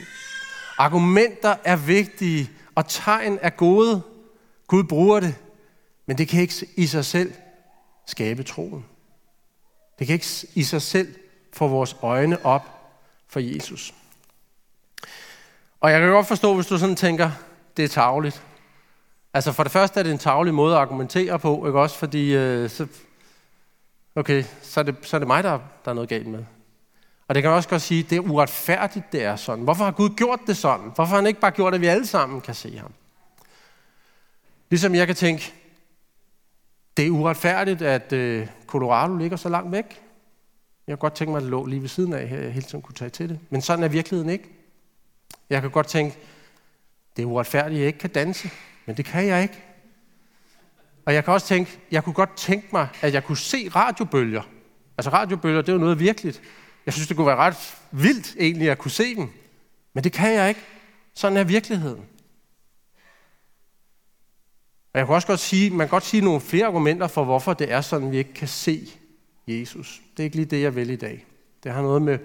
Argumenter 0.78 1.56
er 1.64 1.76
vigtige, 1.76 2.50
og 2.74 2.88
tegn 2.88 3.38
er 3.42 3.50
gode. 3.50 4.02
Gud 4.66 4.84
bruger 4.84 5.20
det, 5.20 5.34
men 6.06 6.18
det 6.18 6.28
kan 6.28 6.40
ikke 6.40 6.66
i 6.76 6.86
sig 6.86 7.04
selv 7.04 7.32
skabe 8.06 8.42
troen. 8.42 8.84
Det 9.98 10.06
kan 10.06 10.14
ikke 10.14 10.26
i 10.54 10.62
sig 10.62 10.82
selv 10.82 11.14
få 11.52 11.68
vores 11.68 11.96
øjne 12.02 12.46
op 12.46 12.92
for 13.28 13.40
Jesus. 13.40 13.94
Og 15.84 15.90
jeg 15.90 16.00
kan 16.00 16.10
godt 16.10 16.26
forstå, 16.26 16.54
hvis 16.54 16.66
du 16.66 16.78
sådan 16.78 16.96
tænker, 16.96 17.30
det 17.76 17.84
er 17.84 17.88
tageligt. 17.88 18.42
Altså 19.34 19.52
for 19.52 19.62
det 19.62 19.72
første 19.72 20.00
er 20.00 20.04
det 20.04 20.12
en 20.12 20.18
tavlig 20.18 20.54
måde 20.54 20.74
at 20.74 20.80
argumentere 20.80 21.38
på, 21.38 21.66
ikke 21.66 21.80
også? 21.80 21.98
Fordi 21.98 22.34
øh, 22.34 22.70
så, 22.70 22.86
okay, 24.14 24.44
så 24.62 24.80
er, 24.80 24.84
det, 24.84 24.96
så 25.02 25.16
er 25.16 25.18
det 25.18 25.26
mig, 25.26 25.44
der, 25.44 25.58
der 25.84 25.90
er 25.90 25.94
noget 25.94 26.08
galt 26.08 26.26
med. 26.26 26.44
Og 27.28 27.34
det 27.34 27.42
kan 27.42 27.50
man 27.50 27.56
også 27.56 27.68
godt 27.68 27.82
sige, 27.82 28.02
det 28.02 28.16
er 28.16 28.20
uretfærdigt, 28.20 29.12
det 29.12 29.24
er 29.24 29.36
sådan. 29.36 29.64
Hvorfor 29.64 29.84
har 29.84 29.92
Gud 29.92 30.10
gjort 30.10 30.40
det 30.46 30.56
sådan? 30.56 30.84
Hvorfor 30.94 31.04
har 31.04 31.16
han 31.16 31.26
ikke 31.26 31.40
bare 31.40 31.50
gjort, 31.50 31.74
at 31.74 31.80
vi 31.80 31.86
alle 31.86 32.06
sammen 32.06 32.40
kan 32.40 32.54
se 32.54 32.78
ham? 32.78 32.92
Ligesom 34.70 34.94
jeg 34.94 35.06
kan 35.06 35.16
tænke, 35.16 35.52
det 36.96 37.06
er 37.06 37.10
uretfærdigt, 37.10 37.82
at 37.82 38.12
øh, 38.12 38.46
Colorado 38.66 39.16
ligger 39.16 39.36
så 39.36 39.48
langt 39.48 39.72
væk. 39.72 40.02
Jeg 40.86 40.98
kunne 40.98 41.00
godt 41.00 41.14
tænke 41.14 41.30
mig, 41.30 41.38
at 41.38 41.42
det 41.42 41.50
lå 41.50 41.66
lige 41.66 41.80
ved 41.80 41.88
siden 41.88 42.12
af, 42.12 42.22
at 42.22 42.30
jeg 42.30 42.52
hele 42.52 42.66
tiden 42.66 42.82
kunne 42.82 42.94
tage 42.94 43.10
til 43.10 43.28
det. 43.28 43.38
Men 43.50 43.62
sådan 43.62 43.84
er 43.84 43.88
virkeligheden 43.88 44.30
ikke. 44.30 44.63
Jeg 45.54 45.62
kan 45.62 45.70
godt 45.70 45.86
tænke, 45.86 46.18
det 47.16 47.22
er 47.22 47.26
uretfærdigt, 47.26 47.74
at 47.74 47.80
jeg 47.80 47.86
ikke 47.86 47.98
kan 47.98 48.10
danse. 48.10 48.50
Men 48.86 48.96
det 48.96 49.04
kan 49.04 49.26
jeg 49.26 49.42
ikke. 49.42 49.62
Og 51.06 51.14
jeg 51.14 51.24
kan 51.24 51.32
også 51.32 51.46
tænke, 51.46 51.78
jeg 51.90 52.04
kunne 52.04 52.14
godt 52.14 52.36
tænke 52.36 52.68
mig, 52.72 52.88
at 53.00 53.14
jeg 53.14 53.24
kunne 53.24 53.36
se 53.36 53.68
radiobølger. 53.68 54.42
Altså 54.98 55.10
radiobølger, 55.10 55.60
det 55.60 55.68
er 55.68 55.72
jo 55.72 55.78
noget 55.78 55.98
virkeligt. 55.98 56.42
Jeg 56.86 56.94
synes, 56.94 57.08
det 57.08 57.16
kunne 57.16 57.26
være 57.26 57.36
ret 57.36 57.76
vildt 57.90 58.36
egentlig 58.38 58.70
at 58.70 58.78
kunne 58.78 58.90
se 58.90 59.14
dem. 59.14 59.28
Men 59.92 60.04
det 60.04 60.12
kan 60.12 60.32
jeg 60.32 60.48
ikke. 60.48 60.60
Sådan 61.14 61.36
er 61.36 61.44
virkeligheden. 61.44 62.04
Og 64.92 64.98
jeg 64.98 65.06
kan 65.06 65.14
også 65.14 65.26
godt 65.26 65.40
sige, 65.40 65.70
man 65.70 65.86
kan 65.86 65.90
godt 65.90 66.04
sige 66.04 66.24
nogle 66.24 66.40
flere 66.40 66.66
argumenter 66.66 67.06
for, 67.06 67.24
hvorfor 67.24 67.54
det 67.54 67.72
er 67.72 67.80
sådan, 67.80 68.10
vi 68.10 68.18
ikke 68.18 68.34
kan 68.34 68.48
se 68.48 68.88
Jesus. 69.46 70.02
Det 70.16 70.22
er 70.22 70.24
ikke 70.24 70.36
lige 70.36 70.46
det, 70.46 70.62
jeg 70.62 70.76
vil 70.76 70.90
i 70.90 70.96
dag. 70.96 71.26
Det 71.64 71.72
har 71.72 71.82
noget 71.82 72.02
med, 72.02 72.18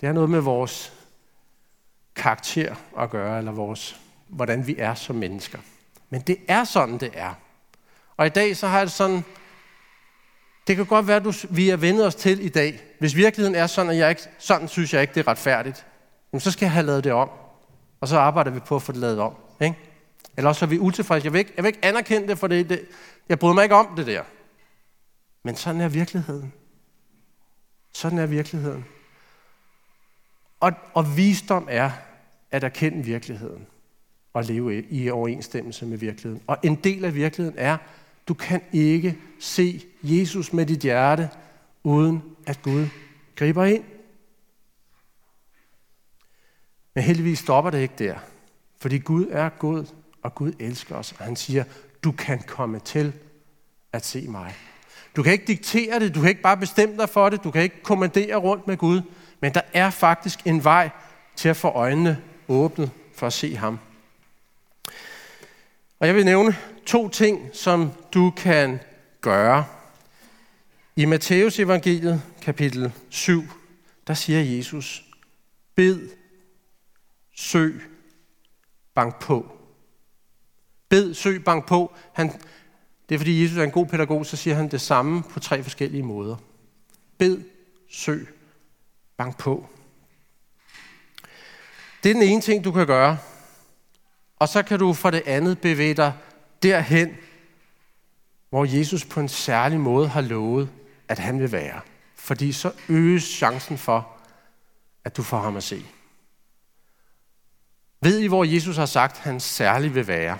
det 0.00 0.06
har 0.06 0.12
noget 0.12 0.30
med 0.30 0.40
vores 0.40 0.99
karakter 2.20 2.74
at 2.98 3.10
gøre, 3.10 3.38
eller 3.38 3.52
vores, 3.52 4.00
hvordan 4.28 4.66
vi 4.66 4.74
er 4.78 4.94
som 4.94 5.16
mennesker. 5.16 5.58
Men 6.10 6.20
det 6.20 6.36
er 6.48 6.64
sådan, 6.64 6.98
det 6.98 7.10
er. 7.14 7.34
Og 8.16 8.26
i 8.26 8.28
dag 8.28 8.56
så 8.56 8.66
har 8.66 8.78
jeg 8.78 8.86
det 8.86 8.94
sådan, 8.94 9.24
det 10.66 10.76
kan 10.76 10.86
godt 10.86 11.06
være, 11.06 11.16
at 11.16 11.24
du, 11.24 11.32
vi 11.50 11.70
er 11.70 11.76
vendet 11.76 12.06
os 12.06 12.14
til 12.14 12.44
i 12.44 12.48
dag. 12.48 12.80
Hvis 12.98 13.16
virkeligheden 13.16 13.54
er 13.54 13.66
sådan, 13.66 13.90
at 13.90 13.98
jeg 13.98 14.10
ikke, 14.10 14.22
sådan 14.38 14.68
synes 14.68 14.94
jeg 14.94 15.02
ikke, 15.02 15.14
det 15.14 15.20
er 15.20 15.28
retfærdigt, 15.28 15.86
jamen, 16.32 16.40
så 16.40 16.50
skal 16.50 16.66
jeg 16.66 16.72
have 16.72 16.86
lavet 16.86 17.04
det 17.04 17.12
om. 17.12 17.30
Og 18.00 18.08
så 18.08 18.18
arbejder 18.18 18.50
vi 18.50 18.60
på 18.60 18.76
at 18.76 18.82
få 18.82 18.92
det 18.92 19.00
lavet 19.00 19.20
om. 19.20 19.34
Ikke? 19.60 19.78
Eller 20.36 20.48
også 20.48 20.64
er 20.64 20.68
vi 20.68 20.78
utilfredse. 20.78 21.24
Jeg 21.24 21.32
vil 21.32 21.38
ikke, 21.38 21.52
jeg 21.56 21.64
vil 21.64 21.68
ikke 21.68 21.84
anerkende 21.84 22.28
det, 22.28 22.38
for 22.38 22.46
det, 22.46 22.68
det, 22.68 22.88
jeg 23.28 23.38
bryder 23.38 23.54
mig 23.54 23.62
ikke 23.62 23.74
om 23.74 23.96
det 23.96 24.06
der. 24.06 24.22
Men 25.42 25.56
sådan 25.56 25.80
er 25.80 25.88
virkeligheden. 25.88 26.52
Sådan 27.92 28.18
er 28.18 28.26
virkeligheden. 28.26 28.84
Og, 30.60 30.72
og 30.94 31.16
visdom 31.16 31.68
er 31.70 31.90
at 32.50 32.64
erkende 32.64 33.04
virkeligheden 33.04 33.66
og 34.32 34.44
leve 34.44 34.82
i 34.82 35.10
overensstemmelse 35.10 35.86
med 35.86 35.98
virkeligheden. 35.98 36.42
Og 36.46 36.58
en 36.62 36.74
del 36.74 37.04
af 37.04 37.14
virkeligheden 37.14 37.58
er, 37.58 37.76
du 38.28 38.34
kan 38.34 38.60
ikke 38.72 39.18
se 39.38 39.84
Jesus 40.02 40.52
med 40.52 40.66
dit 40.66 40.80
hjerte, 40.80 41.28
uden 41.84 42.22
at 42.46 42.62
Gud 42.62 42.86
griber 43.36 43.64
ind. 43.64 43.84
Men 46.94 47.04
heldigvis 47.04 47.38
stopper 47.38 47.70
det 47.70 47.78
ikke 47.78 47.94
der. 47.98 48.18
Fordi 48.80 48.98
Gud 48.98 49.26
er 49.30 49.48
god, 49.48 49.86
og 50.22 50.34
Gud 50.34 50.52
elsker 50.58 50.96
os. 50.96 51.12
Og 51.12 51.24
han 51.24 51.36
siger, 51.36 51.64
du 52.04 52.12
kan 52.12 52.38
komme 52.46 52.78
til 52.78 53.12
at 53.92 54.06
se 54.06 54.28
mig. 54.28 54.54
Du 55.16 55.22
kan 55.22 55.32
ikke 55.32 55.44
diktere 55.44 56.00
det, 56.00 56.14
du 56.14 56.20
kan 56.20 56.28
ikke 56.28 56.42
bare 56.42 56.56
bestemme 56.56 56.96
dig 56.96 57.08
for 57.08 57.28
det, 57.28 57.44
du 57.44 57.50
kan 57.50 57.62
ikke 57.62 57.82
kommandere 57.82 58.36
rundt 58.36 58.66
med 58.66 58.76
Gud, 58.76 59.02
men 59.40 59.54
der 59.54 59.60
er 59.72 59.90
faktisk 59.90 60.46
en 60.46 60.64
vej 60.64 60.90
til 61.36 61.48
at 61.48 61.56
få 61.56 61.68
øjnene 61.68 62.22
åbnet 62.50 62.90
for 63.14 63.26
at 63.26 63.32
se 63.32 63.56
ham. 63.56 63.78
Og 65.98 66.06
jeg 66.06 66.14
vil 66.14 66.24
nævne 66.24 66.56
to 66.86 67.08
ting, 67.08 67.50
som 67.52 67.92
du 68.14 68.32
kan 68.36 68.80
gøre. 69.20 69.66
I 70.96 71.04
Matteus 71.04 71.58
evangeliet, 71.58 72.22
kapitel 72.42 72.92
7, 73.08 73.42
der 74.06 74.14
siger 74.14 74.40
Jesus, 74.40 75.04
bed, 75.74 76.08
søg, 77.36 77.82
bank 78.94 79.22
på. 79.22 79.56
Bed, 80.88 81.14
søg, 81.14 81.44
bank 81.44 81.68
på. 81.68 81.94
Han, 82.12 82.32
Det 83.08 83.14
er 83.14 83.18
fordi 83.18 83.42
Jesus 83.42 83.58
er 83.58 83.64
en 83.64 83.70
god 83.70 83.86
pædagog, 83.86 84.26
så 84.26 84.36
siger 84.36 84.56
han 84.56 84.70
det 84.70 84.80
samme 84.80 85.22
på 85.22 85.40
tre 85.40 85.62
forskellige 85.62 86.02
måder. 86.02 86.36
Bed, 87.18 87.42
søg, 87.90 88.28
bank 89.16 89.38
på. 89.38 89.68
Det 92.02 92.10
er 92.10 92.14
den 92.14 92.22
ene 92.22 92.40
ting, 92.40 92.64
du 92.64 92.72
kan 92.72 92.86
gøre. 92.86 93.18
Og 94.36 94.48
så 94.48 94.62
kan 94.62 94.78
du 94.78 94.92
for 94.92 95.10
det 95.10 95.22
andet 95.26 95.60
bevæge 95.60 95.94
dig 95.94 96.12
derhen, 96.62 97.16
hvor 98.50 98.64
Jesus 98.64 99.04
på 99.04 99.20
en 99.20 99.28
særlig 99.28 99.80
måde 99.80 100.08
har 100.08 100.20
lovet, 100.20 100.70
at 101.08 101.18
han 101.18 101.40
vil 101.40 101.52
være. 101.52 101.80
Fordi 102.16 102.52
så 102.52 102.72
øges 102.88 103.22
chancen 103.22 103.78
for, 103.78 104.08
at 105.04 105.16
du 105.16 105.22
får 105.22 105.40
ham 105.40 105.56
at 105.56 105.62
se. 105.62 105.86
Ved 108.00 108.18
I, 108.18 108.26
hvor 108.26 108.44
Jesus 108.44 108.76
har 108.76 108.86
sagt, 108.86 109.16
at 109.16 109.22
han 109.22 109.40
særlig 109.40 109.94
vil 109.94 110.06
være? 110.06 110.38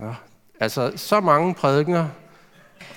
Ja, 0.00 0.14
altså, 0.60 0.92
så 0.96 1.20
mange 1.20 1.54
prædikener, 1.54 2.08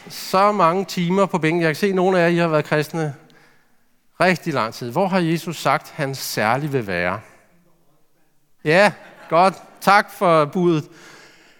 så 0.10 0.52
mange 0.52 0.86
timer 0.86 1.26
på 1.26 1.38
bænken. 1.38 1.62
Jeg 1.62 1.70
kan 1.70 1.76
se, 1.76 1.88
at 1.88 1.96
nogle 1.96 2.20
af 2.20 2.34
jer 2.34 2.42
har 2.42 2.48
været 2.48 2.66
kristne 2.66 3.16
rigtig 4.20 4.54
lang 4.54 4.74
tid. 4.74 4.92
Hvor 4.92 5.08
har 5.08 5.20
Jesus 5.20 5.58
sagt, 5.58 5.84
at 5.84 5.94
han 5.96 6.16
særlig 6.16 6.74
vil 6.74 6.88
være? 6.88 7.20
Ja, 8.64 8.92
godt. 9.30 9.54
Tak 9.82 10.12
for 10.12 10.46
budet. 10.46 10.90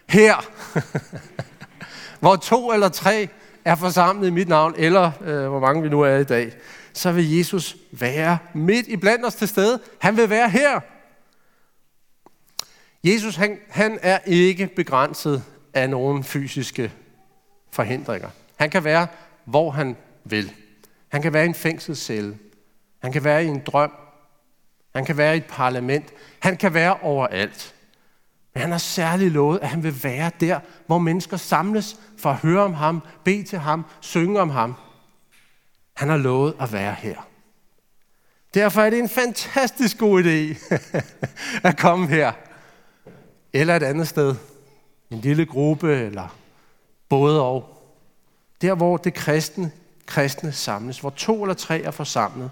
Her, 0.08 0.46
hvor 2.20 2.36
to 2.36 2.72
eller 2.72 2.88
tre 2.88 3.28
er 3.64 3.74
forsamlet 3.74 4.28
i 4.28 4.30
mit 4.30 4.48
navn, 4.48 4.74
eller 4.76 5.10
øh, 5.20 5.48
hvor 5.48 5.60
mange 5.60 5.82
vi 5.82 5.88
nu 5.88 6.00
er 6.00 6.16
i 6.16 6.24
dag, 6.24 6.52
så 6.92 7.12
vil 7.12 7.36
Jesus 7.36 7.76
være 7.92 8.38
midt 8.54 8.86
i 8.86 8.96
blandt 8.96 9.26
os 9.26 9.34
til 9.34 9.48
stede. 9.48 9.80
Han 9.98 10.16
vil 10.16 10.30
være 10.30 10.50
her. 10.50 10.80
Jesus, 13.04 13.36
han, 13.36 13.58
han 13.68 13.98
er 14.02 14.18
ikke 14.26 14.66
begrænset 14.76 15.42
af 15.74 15.90
nogen 15.90 16.24
fysiske 16.24 16.92
forhindringer. 17.76 18.28
Han 18.56 18.70
kan 18.70 18.84
være, 18.84 19.06
hvor 19.44 19.70
han 19.70 19.96
vil. 20.24 20.52
Han 21.08 21.22
kan 21.22 21.32
være 21.32 21.44
i 21.44 21.48
en 21.48 21.54
fængselscelle. 21.54 22.38
Han 23.02 23.12
kan 23.12 23.24
være 23.24 23.44
i 23.44 23.46
en 23.46 23.62
drøm. 23.66 23.92
Han 24.94 25.04
kan 25.04 25.16
være 25.16 25.34
i 25.34 25.36
et 25.36 25.44
parlament. 25.44 26.12
Han 26.38 26.56
kan 26.56 26.74
være 26.74 26.98
overalt. 27.02 27.74
Men 28.54 28.60
han 28.60 28.70
har 28.70 28.78
særligt 28.78 29.32
lovet, 29.32 29.58
at 29.62 29.68
han 29.68 29.82
vil 29.82 30.04
være 30.04 30.30
der, 30.40 30.60
hvor 30.86 30.98
mennesker 30.98 31.36
samles 31.36 31.96
for 32.18 32.30
at 32.30 32.36
høre 32.36 32.62
om 32.62 32.74
ham, 32.74 33.02
bede 33.24 33.42
til 33.42 33.58
ham, 33.58 33.84
synge 34.00 34.40
om 34.40 34.50
ham. 34.50 34.74
Han 35.96 36.08
har 36.08 36.16
lovet 36.16 36.56
at 36.60 36.72
være 36.72 36.94
her. 36.94 37.28
Derfor 38.54 38.82
er 38.82 38.90
det 38.90 38.98
en 38.98 39.08
fantastisk 39.08 39.98
god 39.98 40.24
idé 40.24 40.74
at 41.68 41.78
komme 41.78 42.06
her. 42.06 42.32
Eller 43.52 43.76
et 43.76 43.82
andet 43.82 44.08
sted. 44.08 44.34
En 45.10 45.18
lille 45.18 45.46
gruppe, 45.46 45.96
eller 45.96 46.36
både 47.08 47.42
og. 47.42 47.72
Der, 48.62 48.74
hvor 48.74 48.96
det 48.96 49.14
kristne, 49.14 49.70
kristne 50.06 50.52
samles, 50.52 50.98
hvor 50.98 51.10
to 51.10 51.42
eller 51.42 51.54
tre 51.54 51.82
er 51.82 51.90
forsamlet. 51.90 52.50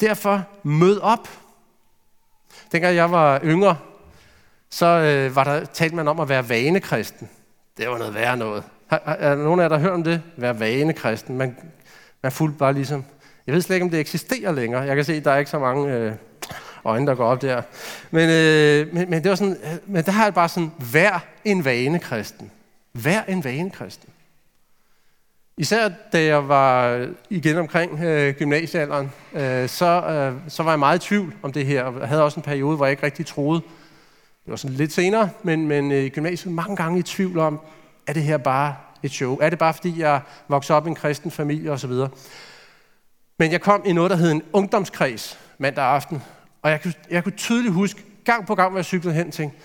Derfor 0.00 0.44
mød 0.62 1.00
op. 1.00 1.28
Dengang 2.72 2.96
jeg 2.96 3.10
var 3.10 3.40
yngre, 3.44 3.76
så 4.70 4.86
øh, 4.86 5.36
var 5.36 5.44
der 5.44 5.64
talt 5.64 5.94
man 5.94 6.08
om 6.08 6.20
at 6.20 6.28
være 6.28 6.48
vanekristen. 6.48 7.28
Det 7.76 7.88
var 7.88 7.98
noget 7.98 8.14
værre 8.14 8.36
noget. 8.36 8.64
Har, 8.86 9.02
er 9.06 9.34
der 9.34 9.42
nogen 9.42 9.60
af 9.60 9.64
jer, 9.64 9.68
der 9.68 9.76
har 9.76 9.82
hørt 9.82 9.92
om 9.92 10.04
det? 10.04 10.22
Være 10.36 10.60
vanekristen. 10.60 11.38
Man, 11.38 11.56
man 12.22 12.32
fulgte 12.32 12.58
bare 12.58 12.72
ligesom... 12.72 13.04
Jeg 13.46 13.54
ved 13.54 13.62
slet 13.62 13.76
ikke, 13.76 13.84
om 13.84 13.90
det 13.90 14.00
eksisterer 14.00 14.52
længere. 14.52 14.82
Jeg 14.82 14.96
kan 14.96 15.04
se, 15.04 15.14
at 15.14 15.24
der 15.24 15.30
er 15.30 15.38
ikke 15.38 15.50
så 15.50 15.58
mange 15.58 15.94
øh, 15.94 16.12
øjne, 16.84 17.06
der 17.06 17.14
går 17.14 17.26
op 17.26 17.42
der. 17.42 17.62
Men, 18.10 18.30
øh, 18.30 18.94
men, 18.94 19.10
men, 19.10 19.22
det 19.22 19.30
var 19.30 19.36
sådan, 19.36 19.56
øh, 19.64 19.78
men 19.86 20.04
der 20.04 20.12
har 20.12 20.24
jeg 20.24 20.34
bare 20.34 20.48
sådan, 20.48 20.72
vær 20.92 21.24
en 21.44 21.64
vanekristen. 21.64 22.50
Vær 22.94 23.22
en 23.28 23.44
vanekristen. 23.44 24.08
Især 25.56 25.88
da 26.12 26.24
jeg 26.24 26.48
var 26.48 27.06
igen 27.30 27.58
omkring 27.58 28.00
øh, 28.04 28.34
gymnasiealderen, 28.34 29.12
øh, 29.32 29.68
så, 29.68 29.86
øh, 29.86 30.50
så 30.50 30.62
var 30.62 30.70
jeg 30.72 30.78
meget 30.78 31.04
i 31.04 31.08
tvivl 31.08 31.34
om 31.42 31.52
det 31.52 31.66
her. 31.66 31.98
Jeg 31.98 32.08
havde 32.08 32.24
også 32.24 32.40
en 32.40 32.44
periode, 32.44 32.76
hvor 32.76 32.86
jeg 32.86 32.90
ikke 32.90 33.02
rigtig 33.02 33.26
troede. 33.26 33.60
Det 34.44 34.50
var 34.50 34.56
sådan 34.56 34.76
lidt 34.76 34.92
senere, 34.92 35.30
men, 35.42 35.68
men 35.68 35.92
øh, 35.92 36.04
i 36.04 36.08
gymnasiet 36.08 36.54
mange 36.54 36.76
gange 36.76 36.98
i 36.98 37.02
tvivl 37.02 37.38
om, 37.38 37.60
er 38.06 38.12
det 38.12 38.22
her 38.22 38.36
bare 38.36 38.76
et 39.02 39.10
show? 39.10 39.38
Er 39.40 39.50
det 39.50 39.58
bare 39.58 39.74
fordi, 39.74 40.00
jeg 40.00 40.20
voksede 40.48 40.76
op 40.76 40.86
i 40.86 40.88
en 40.88 40.94
kristen 40.94 41.30
familie 41.30 41.72
osv.? 41.72 41.92
Men 43.38 43.52
jeg 43.52 43.60
kom 43.60 43.82
i 43.86 43.92
noget, 43.92 44.10
der 44.10 44.16
hed 44.16 44.32
en 44.32 44.42
ungdomskreds 44.52 45.38
mandag 45.58 45.84
aften, 45.84 46.22
og 46.62 46.70
jeg 46.70 46.82
kunne, 46.82 46.94
jeg 47.10 47.24
kunne 47.24 47.36
tydeligt 47.36 47.74
huske, 47.74 48.02
gang 48.24 48.46
på 48.46 48.54
gang, 48.54 48.70
hvor 48.70 48.78
jeg 48.78 48.84
cyklede 48.84 49.14
hen, 49.14 49.30
tænkte, 49.30 49.58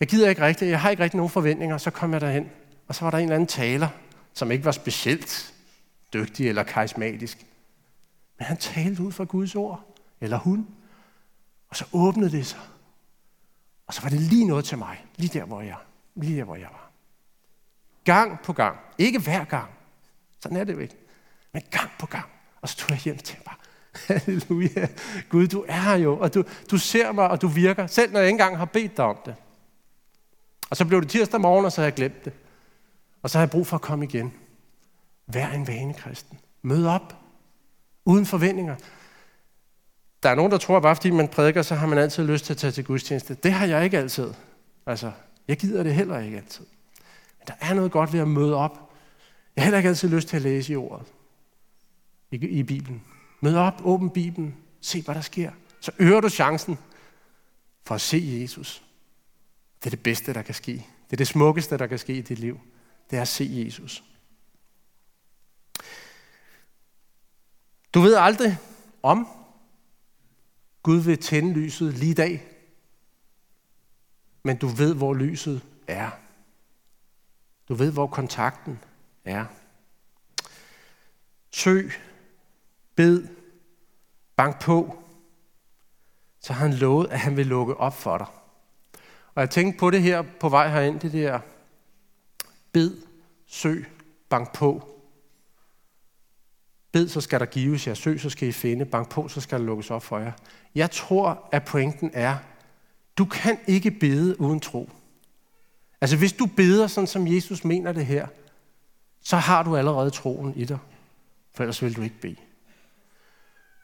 jeg 0.00 0.08
gider 0.08 0.28
ikke 0.28 0.42
rigtigt, 0.42 0.70
jeg 0.70 0.80
har 0.80 0.90
ikke 0.90 1.02
rigtig 1.02 1.16
nogen 1.16 1.30
forventninger, 1.30 1.78
så 1.78 1.90
kom 1.90 2.12
jeg 2.12 2.20
derhen, 2.20 2.50
og 2.88 2.94
så 2.94 3.04
var 3.04 3.10
der 3.10 3.18
en 3.18 3.24
eller 3.24 3.34
anden 3.34 3.46
taler, 3.46 3.88
som 4.34 4.50
ikke 4.50 4.64
var 4.64 4.72
specielt 4.72 5.54
dygtig 6.12 6.48
eller 6.48 6.62
karismatisk. 6.62 7.46
Men 8.38 8.46
han 8.46 8.56
talte 8.56 9.02
ud 9.02 9.12
fra 9.12 9.24
Guds 9.24 9.54
ord, 9.54 9.96
eller 10.20 10.38
hun, 10.38 10.68
og 11.68 11.76
så 11.76 11.84
åbnede 11.92 12.30
det 12.30 12.46
sig. 12.46 12.60
Og 13.86 13.94
så 13.94 14.02
var 14.02 14.08
det 14.08 14.20
lige 14.20 14.46
noget 14.46 14.64
til 14.64 14.78
mig, 14.78 15.04
lige 15.16 15.38
der, 15.38 15.44
hvor 15.44 15.60
jeg, 15.60 15.76
lige 16.14 16.38
der, 16.38 16.44
hvor 16.44 16.56
jeg 16.56 16.68
var. 16.72 16.90
Gang 18.04 18.40
på 18.40 18.52
gang. 18.52 18.78
Ikke 18.98 19.18
hver 19.18 19.44
gang. 19.44 19.70
Sådan 20.40 20.56
er 20.56 20.64
det 20.64 20.72
jo 20.72 20.78
ikke. 20.78 20.96
Men 21.52 21.62
gang 21.70 21.90
på 21.98 22.06
gang. 22.06 22.26
Og 22.60 22.68
så 22.68 22.76
tog 22.76 22.90
jeg 22.90 22.98
hjem 22.98 23.18
til 23.18 23.36
bare, 23.44 23.56
halleluja, 24.08 24.88
Gud, 25.28 25.46
du 25.46 25.64
er 25.68 25.80
her 25.80 25.94
jo, 25.94 26.18
og 26.18 26.34
du, 26.34 26.44
du 26.70 26.78
ser 26.78 27.12
mig, 27.12 27.30
og 27.30 27.42
du 27.42 27.48
virker, 27.48 27.86
selv 27.86 28.12
når 28.12 28.20
jeg 28.20 28.26
ikke 28.26 28.34
engang 28.34 28.58
har 28.58 28.64
bedt 28.64 28.96
dig 28.96 29.04
om 29.04 29.18
det. 29.24 29.34
Og 30.70 30.76
så 30.76 30.84
blev 30.84 31.00
det 31.00 31.10
tirsdag 31.10 31.40
morgen, 31.40 31.64
og 31.64 31.72
så 31.72 31.80
havde 31.80 31.86
jeg 31.86 31.94
glemt 31.94 32.24
det. 32.24 32.32
Og 33.24 33.30
så 33.30 33.38
har 33.38 33.42
jeg 33.42 33.50
brug 33.50 33.66
for 33.66 33.76
at 33.76 33.82
komme 33.82 34.04
igen. 34.04 34.32
Vær 35.26 35.48
en 35.48 35.66
vane, 35.66 35.94
kristen. 35.94 36.38
Mød 36.62 36.86
op. 36.86 37.16
Uden 38.04 38.26
forventninger. 38.26 38.76
Der 40.22 40.28
er 40.28 40.34
nogen, 40.34 40.52
der 40.52 40.58
tror, 40.58 40.76
at 40.76 40.82
bare 40.82 40.96
fordi 40.96 41.10
man 41.10 41.28
prædiker, 41.28 41.62
så 41.62 41.74
har 41.74 41.86
man 41.86 41.98
altid 41.98 42.24
lyst 42.24 42.44
til 42.44 42.52
at 42.52 42.56
tage 42.56 42.70
til 42.70 42.84
gudstjeneste. 42.84 43.34
Det 43.34 43.52
har 43.52 43.66
jeg 43.66 43.84
ikke 43.84 43.98
altid. 43.98 44.34
Altså, 44.86 45.12
jeg 45.48 45.56
gider 45.56 45.82
det 45.82 45.94
heller 45.94 46.18
ikke 46.18 46.36
altid. 46.36 46.66
Men 47.38 47.46
der 47.46 47.54
er 47.60 47.74
noget 47.74 47.92
godt 47.92 48.12
ved 48.12 48.20
at 48.20 48.28
møde 48.28 48.54
op. 48.54 48.92
Jeg 49.56 49.62
har 49.62 49.64
heller 49.64 49.78
ikke 49.78 49.88
altid 49.88 50.08
lyst 50.08 50.28
til 50.28 50.36
at 50.36 50.42
læse 50.42 50.72
i 50.72 50.76
ordet. 50.76 51.06
I, 52.30 52.36
i 52.36 52.62
Bibelen. 52.62 53.02
Mød 53.40 53.56
op, 53.56 53.80
åbn 53.84 54.10
Bibelen. 54.10 54.56
Se, 54.80 55.02
hvad 55.02 55.14
der 55.14 55.20
sker. 55.20 55.50
Så 55.80 55.90
øger 55.98 56.20
du 56.20 56.28
chancen 56.28 56.78
for 57.86 57.94
at 57.94 58.00
se 58.00 58.38
Jesus. 58.42 58.84
Det 59.78 59.86
er 59.86 59.90
det 59.90 60.02
bedste, 60.02 60.34
der 60.34 60.42
kan 60.42 60.54
ske. 60.54 60.72
Det 60.72 61.12
er 61.12 61.16
det 61.16 61.26
smukkeste, 61.26 61.78
der 61.78 61.86
kan 61.86 61.98
ske 61.98 62.14
i 62.14 62.20
dit 62.20 62.38
liv. 62.38 62.60
Det 63.10 63.16
er 63.16 63.22
at 63.22 63.28
se 63.28 63.64
Jesus. 63.66 64.04
Du 67.94 68.00
ved 68.00 68.14
aldrig 68.14 68.58
om 69.02 69.28
Gud 70.82 71.00
vil 71.00 71.18
tænde 71.18 71.52
lyset 71.52 71.94
lige 71.94 72.10
i 72.10 72.14
dag, 72.14 72.42
men 74.42 74.56
du 74.56 74.66
ved, 74.66 74.94
hvor 74.94 75.14
lyset 75.14 75.62
er. 75.88 76.10
Du 77.68 77.74
ved, 77.74 77.92
hvor 77.92 78.06
kontakten 78.06 78.80
er. 79.24 79.46
Søg, 81.50 81.92
bed, 82.94 83.28
bank 84.36 84.60
på, 84.60 85.04
så 86.40 86.52
har 86.52 86.66
han 86.66 86.74
lovet, 86.74 87.08
at 87.08 87.20
han 87.20 87.36
vil 87.36 87.46
lukke 87.46 87.76
op 87.76 87.94
for 87.94 88.18
dig. 88.18 88.26
Og 89.34 89.40
jeg 89.40 89.50
tænkte 89.50 89.78
på 89.78 89.90
det 89.90 90.02
her 90.02 90.22
på 90.40 90.48
vej 90.48 90.68
herind, 90.68 91.00
det 91.00 91.12
der 91.12 91.40
bed, 92.74 92.96
søg, 93.46 93.86
bank 94.28 94.52
på. 94.52 94.88
Bed, 96.92 97.08
så 97.08 97.20
skal 97.20 97.40
der 97.40 97.46
gives 97.46 97.86
jer. 97.86 97.94
Søg, 97.94 98.20
så 98.20 98.30
skal 98.30 98.48
I 98.48 98.52
finde. 98.52 98.84
Bank 98.84 99.08
på, 99.08 99.28
så 99.28 99.40
skal 99.40 99.58
der 99.58 99.64
lukkes 99.64 99.90
op 99.90 100.02
for 100.02 100.18
jer. 100.18 100.32
Jeg 100.74 100.90
tror, 100.90 101.48
at 101.52 101.64
pointen 101.64 102.10
er, 102.12 102.36
du 103.18 103.24
kan 103.24 103.58
ikke 103.66 103.90
bede 103.90 104.40
uden 104.40 104.60
tro. 104.60 104.90
Altså 106.00 106.16
hvis 106.16 106.32
du 106.32 106.46
beder 106.46 106.86
sådan, 106.86 107.08
som 107.08 107.26
Jesus 107.26 107.64
mener 107.64 107.92
det 107.92 108.06
her, 108.06 108.26
så 109.20 109.36
har 109.36 109.62
du 109.62 109.76
allerede 109.76 110.10
troen 110.10 110.56
i 110.56 110.64
dig. 110.64 110.78
For 111.54 111.62
ellers 111.62 111.82
vil 111.82 111.96
du 111.96 112.02
ikke 112.02 112.20
bede. 112.20 112.36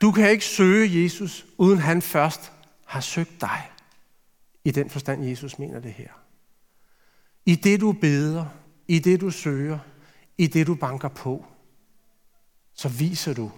Du 0.01 0.13
kan 0.13 0.31
ikke 0.31 0.45
søge 0.45 1.03
Jesus, 1.03 1.47
uden 1.59 1.79
han 1.79 2.03
først 2.03 2.53
har 2.85 3.01
søgt 3.01 3.41
dig. 3.41 3.71
I 4.65 4.71
den 4.71 4.91
forstand, 4.91 5.25
Jesus 5.25 5.59
mener 5.59 5.81
det 5.81 5.93
her. 5.93 6.09
I 7.47 7.55
det 7.55 7.81
du 7.81 7.93
beder, 7.93 8.47
i 8.91 8.99
det 8.99 9.21
du 9.21 9.31
søger, 9.31 9.79
i 10.39 10.47
det 10.47 10.67
du 10.67 10.75
banker 10.75 11.09
på, 11.09 11.45
så 12.75 12.89
viser 12.89 13.35
du, 13.35 13.51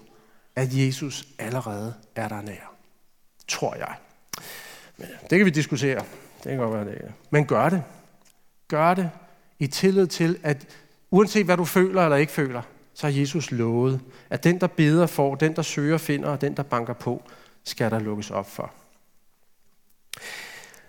at 0.56 0.68
Jesus 0.72 1.28
allerede 1.38 1.94
er 2.16 2.28
der 2.28 2.42
nær. 2.42 2.74
Tror 3.48 3.74
jeg. 3.74 3.94
Men 4.96 5.06
øh, 5.06 5.30
det 5.30 5.38
kan 5.38 5.44
vi 5.44 5.50
diskutere. 5.50 6.04
Det 6.36 6.50
kan 6.50 6.56
godt 6.56 6.74
være 6.74 6.84
det. 6.84 7.12
Men 7.30 7.46
gør 7.46 7.68
det. 7.68 7.82
Gør 8.68 8.94
det 8.94 9.10
i 9.58 9.66
tillid 9.66 10.06
til, 10.06 10.38
at 10.42 10.66
uanset 11.10 11.44
hvad 11.44 11.56
du 11.56 11.64
føler 11.64 12.04
eller 12.04 12.16
ikke 12.16 12.32
føler, 12.32 12.62
så 12.94 13.06
har 13.06 13.20
Jesus 13.20 13.50
lovet, 13.50 14.00
at 14.30 14.44
den, 14.44 14.60
der 14.60 14.66
beder 14.66 15.06
får, 15.06 15.34
den, 15.34 15.56
der 15.56 15.62
søger, 15.62 15.98
finder, 15.98 16.28
og 16.28 16.40
den, 16.40 16.56
der 16.56 16.62
banker 16.62 16.94
på, 16.94 17.22
skal 17.64 17.90
der 17.90 17.98
lukkes 17.98 18.30
op 18.30 18.50
for. 18.50 18.72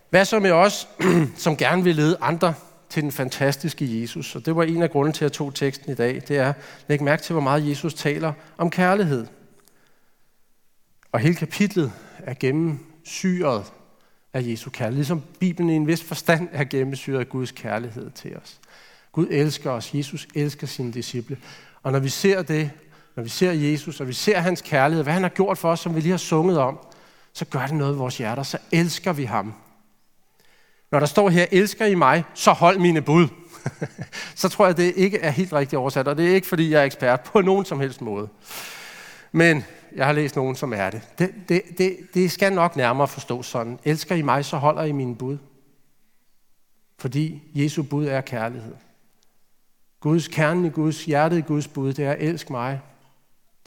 Hvad 0.10 0.26
så 0.26 0.40
med 0.40 0.52
os, 0.52 0.88
som 1.44 1.58
gerne 1.58 1.84
vil 1.84 1.96
lede 1.96 2.18
andre 2.22 2.54
til 2.94 3.04
den 3.04 3.12
fantastiske 3.12 4.02
Jesus? 4.02 4.36
Og 4.36 4.46
det 4.46 4.56
var 4.56 4.64
en 4.64 4.84
af 4.84 4.92
grunden 4.92 5.14
til, 5.14 5.26
at 5.26 5.30
jeg 5.30 5.32
tog 5.32 5.56
teksten 5.56 5.92
i 5.92 5.96
dag. 5.96 6.22
Det 6.28 6.38
er, 6.38 6.54
læg 6.88 7.04
mærke 7.04 7.24
til, 7.24 7.34
hvor 7.34 7.42
meget 7.42 7.70
Jesus 7.70 7.94
taler 7.94 8.34
om 8.58 8.70
kærlighed. 8.70 9.28
Og 11.12 11.20
hele 11.20 11.36
kapitlet 11.36 11.92
er 12.18 12.34
gennemsyret 12.40 13.66
af 14.34 14.42
Jesu 14.42 14.70
kærlighed. 14.70 14.98
Ligesom 14.98 15.22
Bibelen 15.40 15.70
i 15.70 15.74
en 15.74 15.88
vis 15.88 16.04
forstand 16.04 16.50
er 16.52 16.64
gennemsyret 16.64 17.20
af 17.20 17.30
Guds 17.30 17.52
kærlighed 17.52 18.12
til 18.12 18.38
os. 18.38 18.60
Gud 19.12 19.28
elsker 19.30 19.72
os. 19.72 19.94
Jesus 19.94 20.28
elsker 20.36 20.68
sine 20.68 20.92
disciple. 20.92 21.38
Og 21.84 21.92
når 21.92 22.00
vi 22.00 22.10
ser 22.10 22.42
det, 22.42 22.72
når 23.16 23.24
vi 23.24 23.30
ser 23.30 23.52
Jesus, 23.52 24.02
og 24.02 24.08
vi 24.08 24.14
ser 24.14 24.40
hans 24.40 24.62
kærlighed, 24.62 25.04
hvad 25.04 25.14
han 25.14 25.24
har 25.24 25.30
gjort 25.30 25.58
for 25.58 25.72
os, 25.72 25.80
som 25.80 25.96
vi 25.96 26.00
lige 26.00 26.12
har 26.12 26.18
sunget 26.18 26.58
om, 26.58 26.80
så 27.34 27.46
gør 27.46 27.66
det 27.66 27.76
noget 27.76 27.94
i 27.94 27.98
vores 27.98 28.18
hjerter. 28.18 28.44
Så 28.44 28.58
elsker 28.72 29.14
vi 29.14 29.24
ham. 29.24 29.54
Når 30.94 31.00
der 31.00 31.06
står 31.06 31.30
her, 31.30 31.46
elsker 31.52 31.86
I 31.86 31.96
mig, 31.96 32.24
så 32.34 32.52
hold 32.52 32.80
mine 32.80 33.02
bud. 33.02 33.28
så 34.36 34.50
tror 34.50 34.66
jeg, 34.66 34.78
det 34.78 34.94
ikke 34.96 35.20
er 35.20 35.30
helt 35.30 35.54
rigtigt 35.54 35.78
oversat, 35.78 36.08
og 36.08 36.18
det 36.18 36.30
er 36.30 36.36
ikke, 36.36 36.48
fordi 36.48 36.72
jeg 36.72 36.82
er 36.82 36.86
ekspert 36.86 37.22
på 37.22 37.42
nogen 37.42 37.66
som 37.66 37.80
helst 37.80 38.02
måde. 38.02 38.30
Men 39.32 39.64
jeg 39.96 40.06
har 40.06 40.14
læst 40.14 40.36
nogen, 40.36 40.56
som 40.56 40.74
er 40.74 40.90
det. 40.90 41.02
Det, 41.18 41.34
det, 41.50 41.62
det, 41.78 41.98
det 42.14 42.32
skal 42.32 42.54
nok 42.54 42.76
nærmere 42.76 43.08
forstå 43.08 43.44
sådan. 43.44 43.80
Elsker 43.84 44.16
I 44.16 44.22
mig, 44.22 44.46
så 44.46 44.58
holder 44.58 44.84
I 44.84 44.92
mine 44.92 45.16
bud. 45.16 45.38
Fordi 47.00 47.42
Jesu 47.56 47.84
bud 47.84 48.06
er 48.06 48.22
kærlighed. 48.22 48.76
Guds 50.00 50.28
kerne 50.28 50.68
i 50.68 50.70
Guds 50.70 51.06
hjerte 51.06 51.38
i 51.38 51.42
Guds 51.42 51.68
bud, 51.68 51.94
det 51.94 52.06
er 52.06 52.14
elsk 52.14 52.50
mig, 52.50 52.82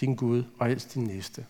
din 0.01 0.15
Gud, 0.15 0.45
og 0.59 0.71
elsk 0.71 0.95
din 0.95 1.05
næste. 1.05 1.47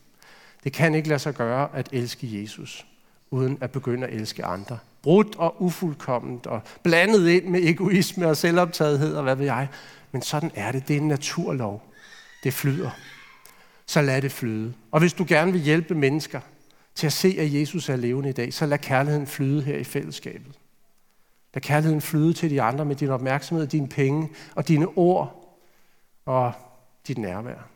Det 0.65 0.73
kan 0.73 0.95
ikke 0.95 1.09
lade 1.09 1.19
sig 1.19 1.35
gøre 1.35 1.69
at 1.75 1.89
elske 1.93 2.43
Jesus, 2.43 2.87
uden 3.31 3.59
at 3.61 3.71
begynde 3.71 4.07
at 4.07 4.15
elske 4.15 4.45
andre. 4.45 4.79
Brudt 5.07 5.37
og 5.37 5.63
ufuldkomment 5.63 6.47
og 6.47 6.61
blandet 6.83 7.29
ind 7.29 7.45
med 7.45 7.61
egoisme 7.63 8.27
og 8.27 8.37
selvoptagethed 8.37 9.17
og 9.17 9.23
hvad 9.23 9.37
ved 9.37 9.45
jeg. 9.45 9.69
Men 10.13 10.23
sådan 10.23 10.51
er 10.55 10.73
det. 10.73 10.89
Det 10.89 10.97
er 10.97 11.01
en 11.01 11.09
naturlov. 11.09 11.83
Det 12.45 12.55
flyder. 12.55 12.91
Så 13.87 14.03
lad 14.03 14.23
det 14.23 14.33
flyde. 14.33 14.75
Og 14.91 15.01
hvis 15.01 15.13
du 15.13 15.25
gerne 15.29 15.53
vil 15.53 15.61
hjælpe 15.61 15.95
mennesker 15.95 16.41
til 16.95 17.07
at 17.07 17.13
se, 17.13 17.37
at 17.39 17.55
Jesus 17.55 17.89
er 17.89 17.97
levende 17.97 18.29
i 18.29 18.33
dag, 18.33 18.55
så 18.55 18.67
lad 18.67 18.79
kærligheden 18.79 19.27
flyde 19.27 19.63
her 19.63 19.77
i 19.77 19.85
fællesskabet. 19.85 20.59
Lad 21.55 21.61
kærligheden 21.61 22.01
flyde 22.01 22.33
til 22.33 22.51
de 22.51 22.63
andre 22.63 22.85
med 22.85 22.97
din 22.97 23.09
opmærksomhed, 23.09 23.67
dine 23.67 23.89
penge 23.89 24.29
og 24.55 24.69
dine 24.69 24.87
ord 24.97 25.57
og 26.25 26.53
dit 27.07 27.19
nærvær. 27.19 27.69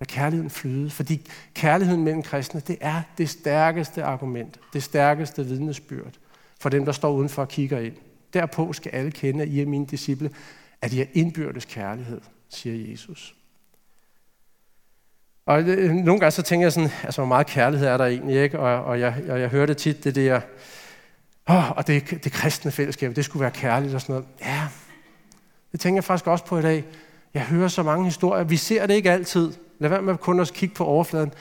Lad 0.00 0.06
kærligheden 0.06 0.50
flyde, 0.50 0.90
fordi 0.90 1.30
kærligheden 1.54 2.04
mellem 2.04 2.22
kristne, 2.22 2.60
det 2.60 2.76
er 2.80 3.02
det 3.18 3.28
stærkeste 3.28 4.04
argument, 4.04 4.60
det 4.72 4.82
stærkeste 4.82 5.46
vidnesbyrd 5.46 6.12
for 6.60 6.68
dem, 6.68 6.84
der 6.84 6.92
står 6.92 7.12
udenfor 7.12 7.42
og 7.42 7.48
kigger 7.48 7.78
ind. 7.78 7.94
Derpå 8.32 8.72
skal 8.72 8.90
alle 8.90 9.10
kende, 9.10 9.42
at 9.42 9.48
I 9.48 9.60
er 9.60 9.66
mine 9.66 9.86
disciple, 9.86 10.30
at 10.82 10.92
I 10.92 11.00
er 11.00 11.06
indbyrdes 11.12 11.64
kærlighed, 11.64 12.20
siger 12.48 12.90
Jesus. 12.90 13.34
Og 15.46 15.62
øh, 15.62 15.90
nogle 15.90 16.20
gange 16.20 16.30
så 16.30 16.42
tænker 16.42 16.64
jeg 16.64 16.72
sådan, 16.72 16.90
altså 17.02 17.20
hvor 17.20 17.28
meget 17.28 17.46
kærlighed 17.46 17.88
er 17.88 17.96
der 17.96 18.04
egentlig, 18.04 18.42
ikke? 18.42 18.58
Og, 18.58 18.84
og 18.84 19.00
jeg, 19.00 19.14
jeg, 19.26 19.40
jeg 19.40 19.48
hører 19.48 19.66
det 19.66 19.76
tit, 19.76 20.04
det 20.04 20.14
der, 20.14 20.40
oh, 21.46 21.70
og 21.70 21.86
det, 21.86 22.24
det 22.24 22.32
kristne 22.32 22.70
fællesskab, 22.70 23.16
det 23.16 23.24
skulle 23.24 23.40
være 23.40 23.50
kærligt 23.50 23.94
og 23.94 24.00
sådan 24.00 24.12
noget. 24.12 24.28
Ja, 24.40 24.68
det 25.72 25.80
tænker 25.80 25.96
jeg 25.96 26.04
faktisk 26.04 26.26
også 26.26 26.44
på 26.44 26.58
i 26.58 26.62
dag. 26.62 26.84
Jeg 27.34 27.42
hører 27.42 27.68
så 27.68 27.82
mange 27.82 28.04
historier. 28.04 28.44
Vi 28.44 28.56
ser 28.56 28.86
det 28.86 28.94
ikke 28.94 29.10
altid. 29.10 29.52
Lad 29.78 29.90
være 29.90 30.02
med 30.02 30.16
kun 30.16 30.40
at 30.40 30.52
kigge 30.52 30.74
på 30.74 30.84
overfladen. 30.84 31.32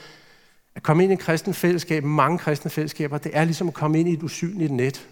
At 0.75 0.83
komme 0.83 1.03
ind 1.03 1.11
i 1.11 1.13
en 1.13 1.19
kristen 1.19 1.53
fællesskab, 1.53 2.03
mange 2.03 2.37
kristne 2.39 2.71
fællesskaber, 2.71 3.17
det 3.17 3.37
er 3.37 3.43
ligesom 3.43 3.67
at 3.67 3.73
komme 3.73 3.99
ind 3.99 4.09
i 4.09 4.13
et 4.13 4.23
usynligt 4.23 4.71
net, 4.71 5.07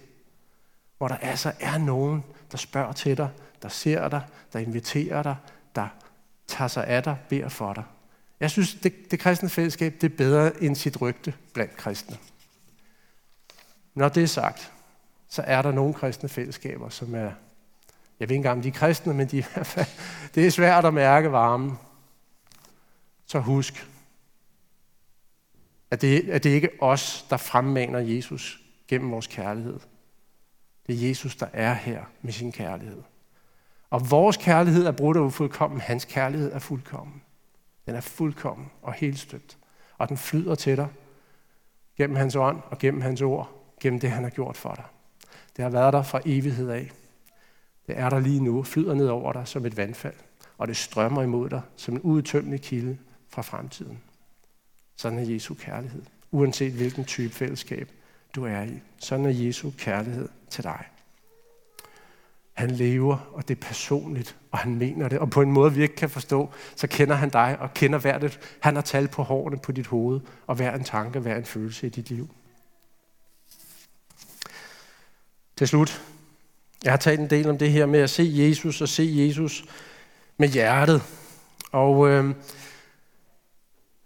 hvor 0.98 1.08
der 1.08 1.18
altså 1.18 1.52
er 1.60 1.78
nogen, 1.78 2.24
der 2.52 2.58
spørger 2.58 2.92
til 2.92 3.18
dig, 3.18 3.30
der 3.62 3.70
ser 3.70 4.10
dig, 4.10 4.22
der 4.54 4.60
inviterer 4.60 5.24
dig, 5.24 5.36
der 5.76 5.88
tager 6.48 6.68
sig 6.68 6.88
af 6.88 7.04
dig, 7.04 7.18
beder 7.30 7.50
for 7.50 7.74
dig. 7.74 7.84
Jeg 8.40 8.52
synes, 8.52 8.74
det, 8.74 9.12
det 9.12 9.20
kristne 9.20 9.50
fællesskab 9.50 9.94
det 10.02 10.12
er 10.12 10.18
bedre 10.18 10.64
end 10.64 10.76
sit 10.76 11.02
rygte 11.02 11.34
blandt 11.54 11.78
kristne. 11.78 12.18
Når 13.96 14.10
det 14.10 14.24
er 14.24 14.28
sagt, 14.28 14.72
så 15.30 15.42
er 15.42 15.62
der 15.62 15.72
nogle 15.72 15.94
kristne 15.94 16.30
fællesskaber, 16.30 16.90
som 16.90 17.16
er, 17.16 17.20
jeg 17.20 17.30
ved 18.20 18.22
ikke 18.22 18.36
engang, 18.36 18.58
om 18.58 18.62
de 18.62 18.68
er 18.68 18.72
kristne, 18.72 19.14
men 19.14 19.28
de 19.28 19.38
i 19.38 19.46
hvert 19.54 19.68
fald, 19.68 19.86
det 20.36 20.48
er 20.48 20.52
svært 20.52 20.86
at 20.86 20.94
mærke 20.94 21.32
varmen. 21.32 21.78
Så 23.26 23.40
husk, 23.40 23.88
at 25.92 26.02
det, 26.02 26.30
at 26.30 26.44
det 26.44 26.50
ikke 26.50 26.68
er 26.68 26.84
os, 26.84 27.26
der 27.30 27.38
fremmaner 27.38 28.00
Jesus 28.00 28.62
gennem 28.88 29.12
vores 29.12 29.28
kærlighed. 29.28 29.80
Det 30.88 30.96
er 30.96 31.08
Jesus, 31.08 31.36
der 31.36 31.48
er 31.54 31.74
her 31.74 32.04
med 32.22 32.34
sin 32.34 32.52
kærlighed. 32.52 33.04
Og 33.90 34.12
vores 34.12 34.38
kærlighed 34.38 34.86
er 34.86 34.92
brudt 34.92 35.18
og 35.18 35.26
ufuldkommen. 35.26 35.82
Hans 35.82 36.06
kærlighed 36.06 36.52
er 36.52 36.60
fuldkommen. 36.60 37.22
Den 37.86 37.96
er 37.96 38.02
fuldkommen 38.02 38.72
og 38.82 38.94
helt 38.94 39.20
støbt. 39.20 39.58
Og 39.98 40.10
den 40.10 40.18
flyder 40.18 40.56
til 40.56 40.78
dig 40.78 40.88
gennem 41.98 42.16
hans 42.16 42.36
ånd 42.36 42.62
og 42.66 42.78
gennem 42.78 43.02
hans 43.02 43.22
ord, 43.22 43.50
gennem 43.82 44.00
det, 44.00 44.12
han 44.12 44.24
har 44.24 44.30
gjort 44.30 44.58
for 44.58 44.74
dig. 44.74 44.86
Det 45.56 45.64
har 45.64 45.70
været 45.70 45.94
der 45.94 46.04
fra 46.04 46.22
evighed 46.26 46.70
af. 46.70 46.92
Det 47.88 48.00
er 48.00 48.10
der 48.10 48.20
lige 48.20 48.44
nu, 48.44 48.64
flyder 48.64 48.94
ned 48.94 49.08
over 49.08 49.34
dig 49.34 49.48
som 49.48 49.66
et 49.66 49.78
vandfald, 49.78 50.16
og 50.58 50.68
det 50.68 50.78
strømmer 50.78 51.24
imod 51.24 51.50
dig 51.50 51.62
som 51.76 51.94
en 51.94 52.02
udtømmelig 52.02 52.62
kilde 52.62 52.98
fra 53.34 53.42
fremtiden. 53.42 54.00
Sådan 54.96 55.20
er 55.20 55.24
Jesu 55.24 55.54
kærlighed, 55.54 56.02
uanset 56.32 56.74
hvilken 56.74 57.06
type 57.06 57.34
fællesskab 57.34 57.92
du 58.36 58.46
er 58.46 58.62
i. 58.62 58.82
Sådan 58.98 59.26
er 59.26 59.30
Jesu 59.30 59.72
kærlighed 59.78 60.30
til 60.50 60.64
dig. 60.64 60.86
Han 62.54 62.72
lever, 62.72 63.18
og 63.34 63.48
det 63.48 63.58
er 63.58 63.62
personligt, 63.62 64.36
og 64.52 64.60
han 64.60 64.76
mener 64.76 65.10
det. 65.10 65.20
Og 65.20 65.30
på 65.30 65.42
en 65.42 65.52
måde, 65.52 65.74
vi 65.74 65.82
ikke 65.82 65.96
kan 65.96 66.10
forstå, 66.10 66.50
så 66.76 66.88
kender 66.88 67.16
han 67.16 67.30
dig 67.30 67.58
og 67.60 67.74
kender 67.74 68.00
hver 68.00 68.18
det. 68.18 68.40
Han 68.60 68.76
har 68.76 68.82
tal 68.82 69.08
på 69.08 69.24
hårene 69.24 69.58
på 69.58 69.72
dit 69.72 69.88
hoved, 69.88 70.20
og 70.48 70.56
hver 70.56 70.76
en 70.76 70.84
tanke, 70.84 71.20
hver 71.20 71.36
en 71.36 71.46
følelse 71.46 71.88
i 71.88 71.90
dit 71.90 72.10
liv. 72.10 72.30
Til 75.56 75.68
slut. 75.68 76.02
Jeg 76.84 76.92
har 76.92 76.98
talt 76.98 77.20
en 77.20 77.30
del 77.30 77.50
om 77.50 77.58
det 77.58 77.72
her 77.72 77.86
med 77.86 78.00
at 78.00 78.10
se 78.10 78.32
Jesus 78.34 78.82
og 78.82 78.90
se 78.90 79.14
Jesus 79.16 79.66
med 80.38 80.50
hjertet. 80.50 81.04
Og 81.72 82.10
øh, 82.10 82.36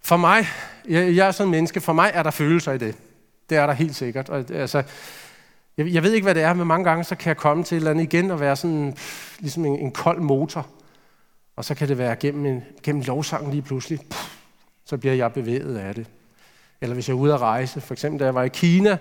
for 0.08 0.18
mig, 0.18 0.48
jeg, 0.90 1.16
jeg 1.16 1.28
er 1.28 1.32
sådan 1.32 1.48
en 1.48 1.52
menneske, 1.52 1.82
for 1.82 1.94
mig 1.94 2.12
er 2.14 2.24
der 2.24 2.32
følelser 2.32 2.72
i 2.72 2.78
det. 2.78 2.96
Det 3.50 3.58
er 3.58 3.66
der 3.66 3.74
helt 3.74 3.96
sikkert. 3.96 4.30
Og, 4.30 4.46
altså, 4.52 4.84
jeg, 5.78 5.88
jeg 5.88 6.04
ved 6.04 6.14
ikke, 6.14 6.26
hvad 6.26 6.36
det 6.36 6.44
er, 6.44 6.54
men 6.54 6.68
mange 6.68 6.84
gange 6.90 7.04
så 7.04 7.16
kan 7.16 7.28
jeg 7.28 7.38
komme 7.38 7.64
til 7.64 7.76
et 7.76 7.80
eller 7.80 7.92
andet 7.92 8.04
igen 8.04 8.32
og 8.32 8.40
være 8.40 8.56
sådan, 8.56 8.94
pff, 8.94 9.40
ligesom 9.40 9.66
en, 9.66 9.80
en 9.80 9.92
kold 9.92 10.20
motor. 10.20 10.68
Og 11.56 11.66
så 11.66 11.76
kan 11.76 11.88
det 11.88 11.98
være 11.98 12.16
gennem, 12.16 12.46
en, 12.46 12.64
gennem 12.84 13.02
lovsangen 13.02 13.52
lige 13.52 13.62
pludselig. 13.62 14.00
Pff, 14.10 14.36
så 14.86 14.98
bliver 14.98 15.16
jeg 15.16 15.34
bevæget 15.34 15.78
af 15.78 15.96
det. 15.96 16.08
Eller 16.82 16.94
hvis 16.94 17.08
jeg 17.08 17.14
er 17.14 17.18
ude 17.18 17.34
at 17.34 17.42
rejse, 17.42 17.82
for 17.82 17.94
eksempel 17.94 18.20
da 18.20 18.26
jeg 18.26 18.36
var 18.36 18.44
i 18.44 18.50
Kina, 18.50 18.98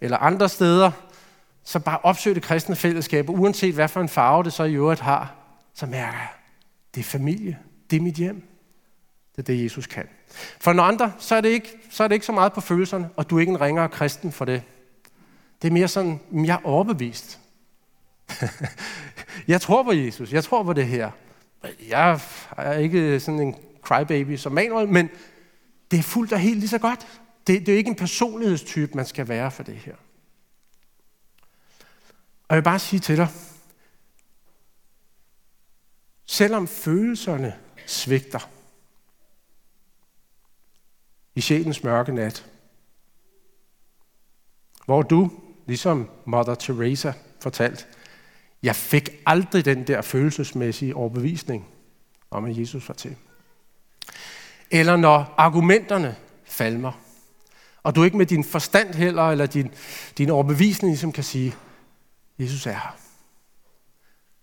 eller 0.00 0.16
andre 0.16 0.48
steder, 0.48 0.90
så 1.64 1.78
bare 1.78 1.98
opsøg 2.02 2.34
det 2.34 2.42
kristne 2.42 2.76
fællesskab, 2.76 3.30
uanset 3.30 3.74
hvad 3.74 3.88
for 3.88 4.00
en 4.00 4.08
farve 4.08 4.44
det 4.44 4.52
så 4.52 4.64
i 4.64 4.74
øvrigt 4.74 5.00
har, 5.00 5.34
så 5.74 5.86
mærker 5.86 6.18
jeg, 6.18 6.28
det 6.94 7.00
er 7.00 7.04
familie, 7.04 7.58
det 7.90 7.96
er 7.96 8.00
mit 8.00 8.14
hjem. 8.14 8.42
Det 9.36 9.42
er 9.42 9.42
det, 9.42 9.64
Jesus 9.64 9.86
kan. 9.86 10.08
For 10.60 10.72
når 10.72 10.82
andre, 10.82 11.12
så 11.18 11.34
er, 11.34 11.40
det 11.40 11.48
ikke, 11.48 11.78
så 11.90 12.04
er 12.04 12.08
det 12.08 12.14
ikke 12.14 12.26
så 12.26 12.32
meget 12.32 12.52
på 12.52 12.60
følelserne, 12.60 13.10
og 13.16 13.30
du 13.30 13.36
er 13.36 13.40
ikke 13.40 13.50
en 13.50 13.60
ringere 13.60 13.88
kristen 13.88 14.32
for 14.32 14.44
det. 14.44 14.62
Det 15.62 15.68
er 15.68 15.72
mere 15.72 15.88
sådan, 15.88 16.20
mm, 16.30 16.44
jeg 16.44 16.54
er 16.54 16.66
overbevist. 16.66 17.40
jeg 19.48 19.60
tror 19.60 19.82
på 19.82 19.92
Jesus, 19.92 20.32
jeg 20.32 20.44
tror 20.44 20.62
på 20.62 20.72
det 20.72 20.86
her. 20.86 21.10
Jeg 21.88 22.20
er 22.56 22.72
ikke 22.72 23.20
sådan 23.20 23.40
en 23.40 23.56
crybaby 23.82 24.36
som 24.36 24.52
Manuel, 24.52 24.88
men 24.88 25.10
det 25.90 25.98
er 25.98 26.02
fuldt 26.02 26.32
og 26.32 26.38
helt 26.38 26.58
lige 26.58 26.68
så 26.68 26.78
godt. 26.78 27.20
Det, 27.46 27.66
det 27.66 27.74
er 27.74 27.78
ikke 27.78 27.90
en 27.90 27.96
personlighedstype, 27.96 28.92
man 28.94 29.06
skal 29.06 29.28
være 29.28 29.50
for 29.50 29.62
det 29.62 29.74
her. 29.74 29.94
Og 32.48 32.54
jeg 32.54 32.56
vil 32.56 32.62
bare 32.62 32.78
sige 32.78 33.00
til 33.00 33.16
dig, 33.16 33.28
selvom 36.26 36.68
følelserne 36.68 37.54
svigter 37.86 38.50
i 41.36 41.40
sjælens 41.40 41.84
mørke 41.84 42.12
nat, 42.12 42.46
hvor 44.86 45.02
du 45.02 45.30
ligesom 45.66 46.10
Mother 46.24 46.54
Teresa 46.54 47.12
fortalt, 47.40 47.88
jeg 48.62 48.76
fik 48.76 49.10
aldrig 49.26 49.64
den 49.64 49.86
der 49.86 50.02
følelsesmæssige 50.02 50.96
overbevisning 50.96 51.68
om, 52.30 52.44
at 52.44 52.58
Jesus 52.58 52.88
var 52.88 52.94
til. 52.94 53.16
Eller 54.70 54.96
når 54.96 55.34
argumenterne 55.36 56.16
falmer, 56.44 56.92
og 57.82 57.94
du 57.94 58.04
ikke 58.04 58.16
med 58.16 58.26
din 58.26 58.44
forstand 58.44 58.94
heller, 58.94 59.22
eller 59.22 59.46
din, 59.46 59.70
din 60.18 60.30
overbevisning 60.30 60.90
ligesom 60.90 61.12
kan 61.12 61.24
sige, 61.24 61.54
Jesus 62.38 62.66
er 62.66 62.72
her. 62.72 62.96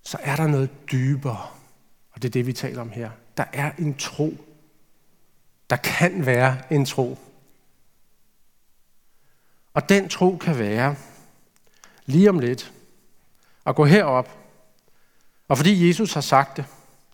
Så 0.03 0.17
er 0.21 0.35
der 0.35 0.47
noget 0.47 0.69
dybere, 0.91 1.47
og 2.11 2.21
det 2.21 2.25
er 2.25 2.31
det, 2.31 2.47
vi 2.47 2.53
taler 2.53 2.81
om 2.81 2.89
her. 2.89 3.09
Der 3.37 3.45
er 3.53 3.71
en 3.79 3.93
tro. 3.93 4.52
Der 5.69 5.75
kan 5.75 6.25
være 6.25 6.73
en 6.73 6.85
tro. 6.85 7.17
Og 9.73 9.89
den 9.89 10.09
tro 10.09 10.37
kan 10.37 10.59
være, 10.59 10.95
lige 12.05 12.29
om 12.29 12.39
lidt 12.39 12.73
at 13.65 13.75
gå 13.75 13.85
herop. 13.85 14.37
Og 15.47 15.57
fordi 15.57 15.87
Jesus 15.87 16.13
har 16.13 16.21
sagt 16.21 16.57
det, 16.57 16.65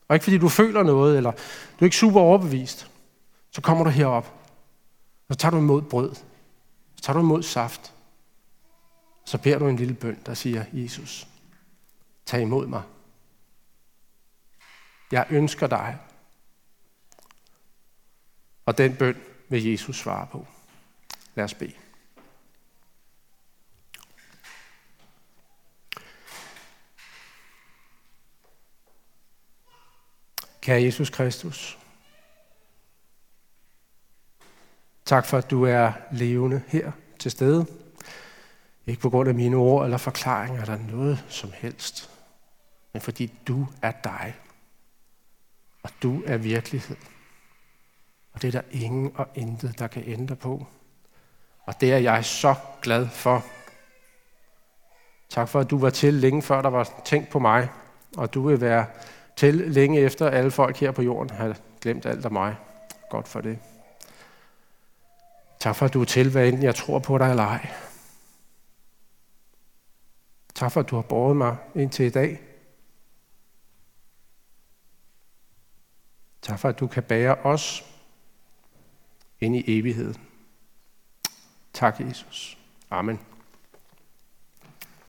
og 0.08 0.16
ikke 0.16 0.24
fordi 0.24 0.38
du 0.38 0.50
føler 0.50 0.84
noget, 0.84 1.18
eller 1.18 1.32
du 1.32 1.38
er 1.80 1.84
ikke 1.84 1.96
super 1.96 2.20
overbevist, 2.20 2.92
så 3.52 3.62
kommer 3.62 3.84
du 3.84 3.90
herop. 3.90 4.34
Og 5.28 5.36
så 5.36 5.40
tager 5.40 5.52
du 5.52 5.58
imod 5.58 5.82
brød. 5.82 6.16
Så 6.96 7.02
tager 7.02 7.14
du 7.14 7.24
imod 7.24 7.44
saft. 7.44 7.94
Så 9.26 9.38
beder 9.38 9.60
du 9.60 9.68
en 9.68 9.76
lille 9.76 9.94
bøn, 9.94 10.20
der 10.26 10.34
siger, 10.34 10.66
Jesus, 10.74 11.28
tag 12.26 12.42
imod 12.42 12.68
mig. 12.68 12.82
Jeg 15.12 15.26
ønsker 15.30 15.68
dig. 15.68 15.98
Og 18.70 18.78
den 18.78 18.96
bøn 18.96 19.22
vil 19.48 19.66
Jesus 19.66 19.98
svare 19.98 20.28
på. 20.32 20.48
Lad 21.36 21.46
os 21.46 21.54
bede. 21.54 21.74
Kære 30.62 30.84
Jesus 30.84 31.10
Kristus, 31.10 31.78
tak 35.06 35.26
for, 35.26 35.38
at 35.38 35.52
du 35.52 35.64
er 35.64 35.92
levende 36.12 36.62
her 36.68 36.92
til 37.20 37.32
stede. 37.32 37.66
Ikke 38.88 39.02
på 39.02 39.10
grund 39.10 39.30
af 39.30 39.36
mine 39.36 39.56
ord 39.56 39.86
eller 39.86 39.98
forklaringer 39.98 40.62
eller 40.62 40.78
noget 40.78 41.26
som 41.30 41.52
helst, 41.54 42.10
men 42.94 43.02
fordi 43.02 43.34
du 43.48 43.68
er 43.82 43.92
dig, 44.04 44.36
og 45.84 45.90
du 46.04 46.24
er 46.26 46.38
virkelighed. 46.38 46.98
Og 48.34 48.42
det 48.42 48.48
er 48.48 48.62
der 48.62 48.68
ingen 48.72 49.12
og 49.16 49.28
intet, 49.36 49.80
der 49.80 49.88
kan 49.88 50.04
ændre 50.06 50.36
på. 50.36 50.66
Og 51.64 51.82
det 51.82 51.94
er 51.94 51.98
jeg 51.98 52.26
så 52.26 52.56
glad 52.82 53.08
for. 53.08 53.46
Tak 55.30 55.50
for, 55.50 55.60
at 55.60 55.70
du 55.70 55.78
var 55.78 55.90
til 55.90 56.14
længe 56.14 56.42
før 56.42 56.62
der 56.62 56.70
var 56.70 57.02
tænkt 57.06 57.30
på 57.30 57.40
mig, 57.40 57.70
og 58.18 58.34
du 58.34 58.48
vil 58.48 58.62
være 58.62 58.86
til 59.36 59.56
længe 59.56 60.00
efter 60.00 60.30
alle 60.30 60.52
folk 60.52 60.78
her 60.78 60.92
på 60.92 61.02
jorden 61.02 61.30
har 61.30 61.58
glemt 61.82 62.06
alt 62.06 62.26
af 62.26 62.32
mig. 62.32 62.56
Godt 63.10 63.28
for 63.28 63.42
det. 63.42 63.60
Tak 65.60 65.76
for, 65.76 65.86
at 65.86 65.94
du 65.94 66.02
er 66.02 66.06
til, 66.06 66.32
hvad 66.32 66.48
enten 66.48 66.64
jeg 66.64 66.76
tror 66.76 67.00
på 67.00 67.18
dig 67.18 67.30
eller 67.30 67.44
ej. 67.44 67.70
Tak 70.56 70.72
for, 70.72 70.80
at 70.80 70.90
du 70.90 70.96
har 70.96 71.02
båret 71.02 71.38
mig 71.38 71.58
indtil 71.76 72.06
i 72.06 72.10
dag. 72.10 72.42
Tak 76.42 76.60
for, 76.60 76.70
at 76.70 76.80
du 76.80 76.88
kan 76.88 77.04
bære 77.04 77.36
os 77.36 77.89
ind 79.42 79.56
i 79.56 79.64
evigheden. 79.80 80.18
Tak, 81.74 82.00
Jesus. 82.00 82.58
Amen. 82.90 83.20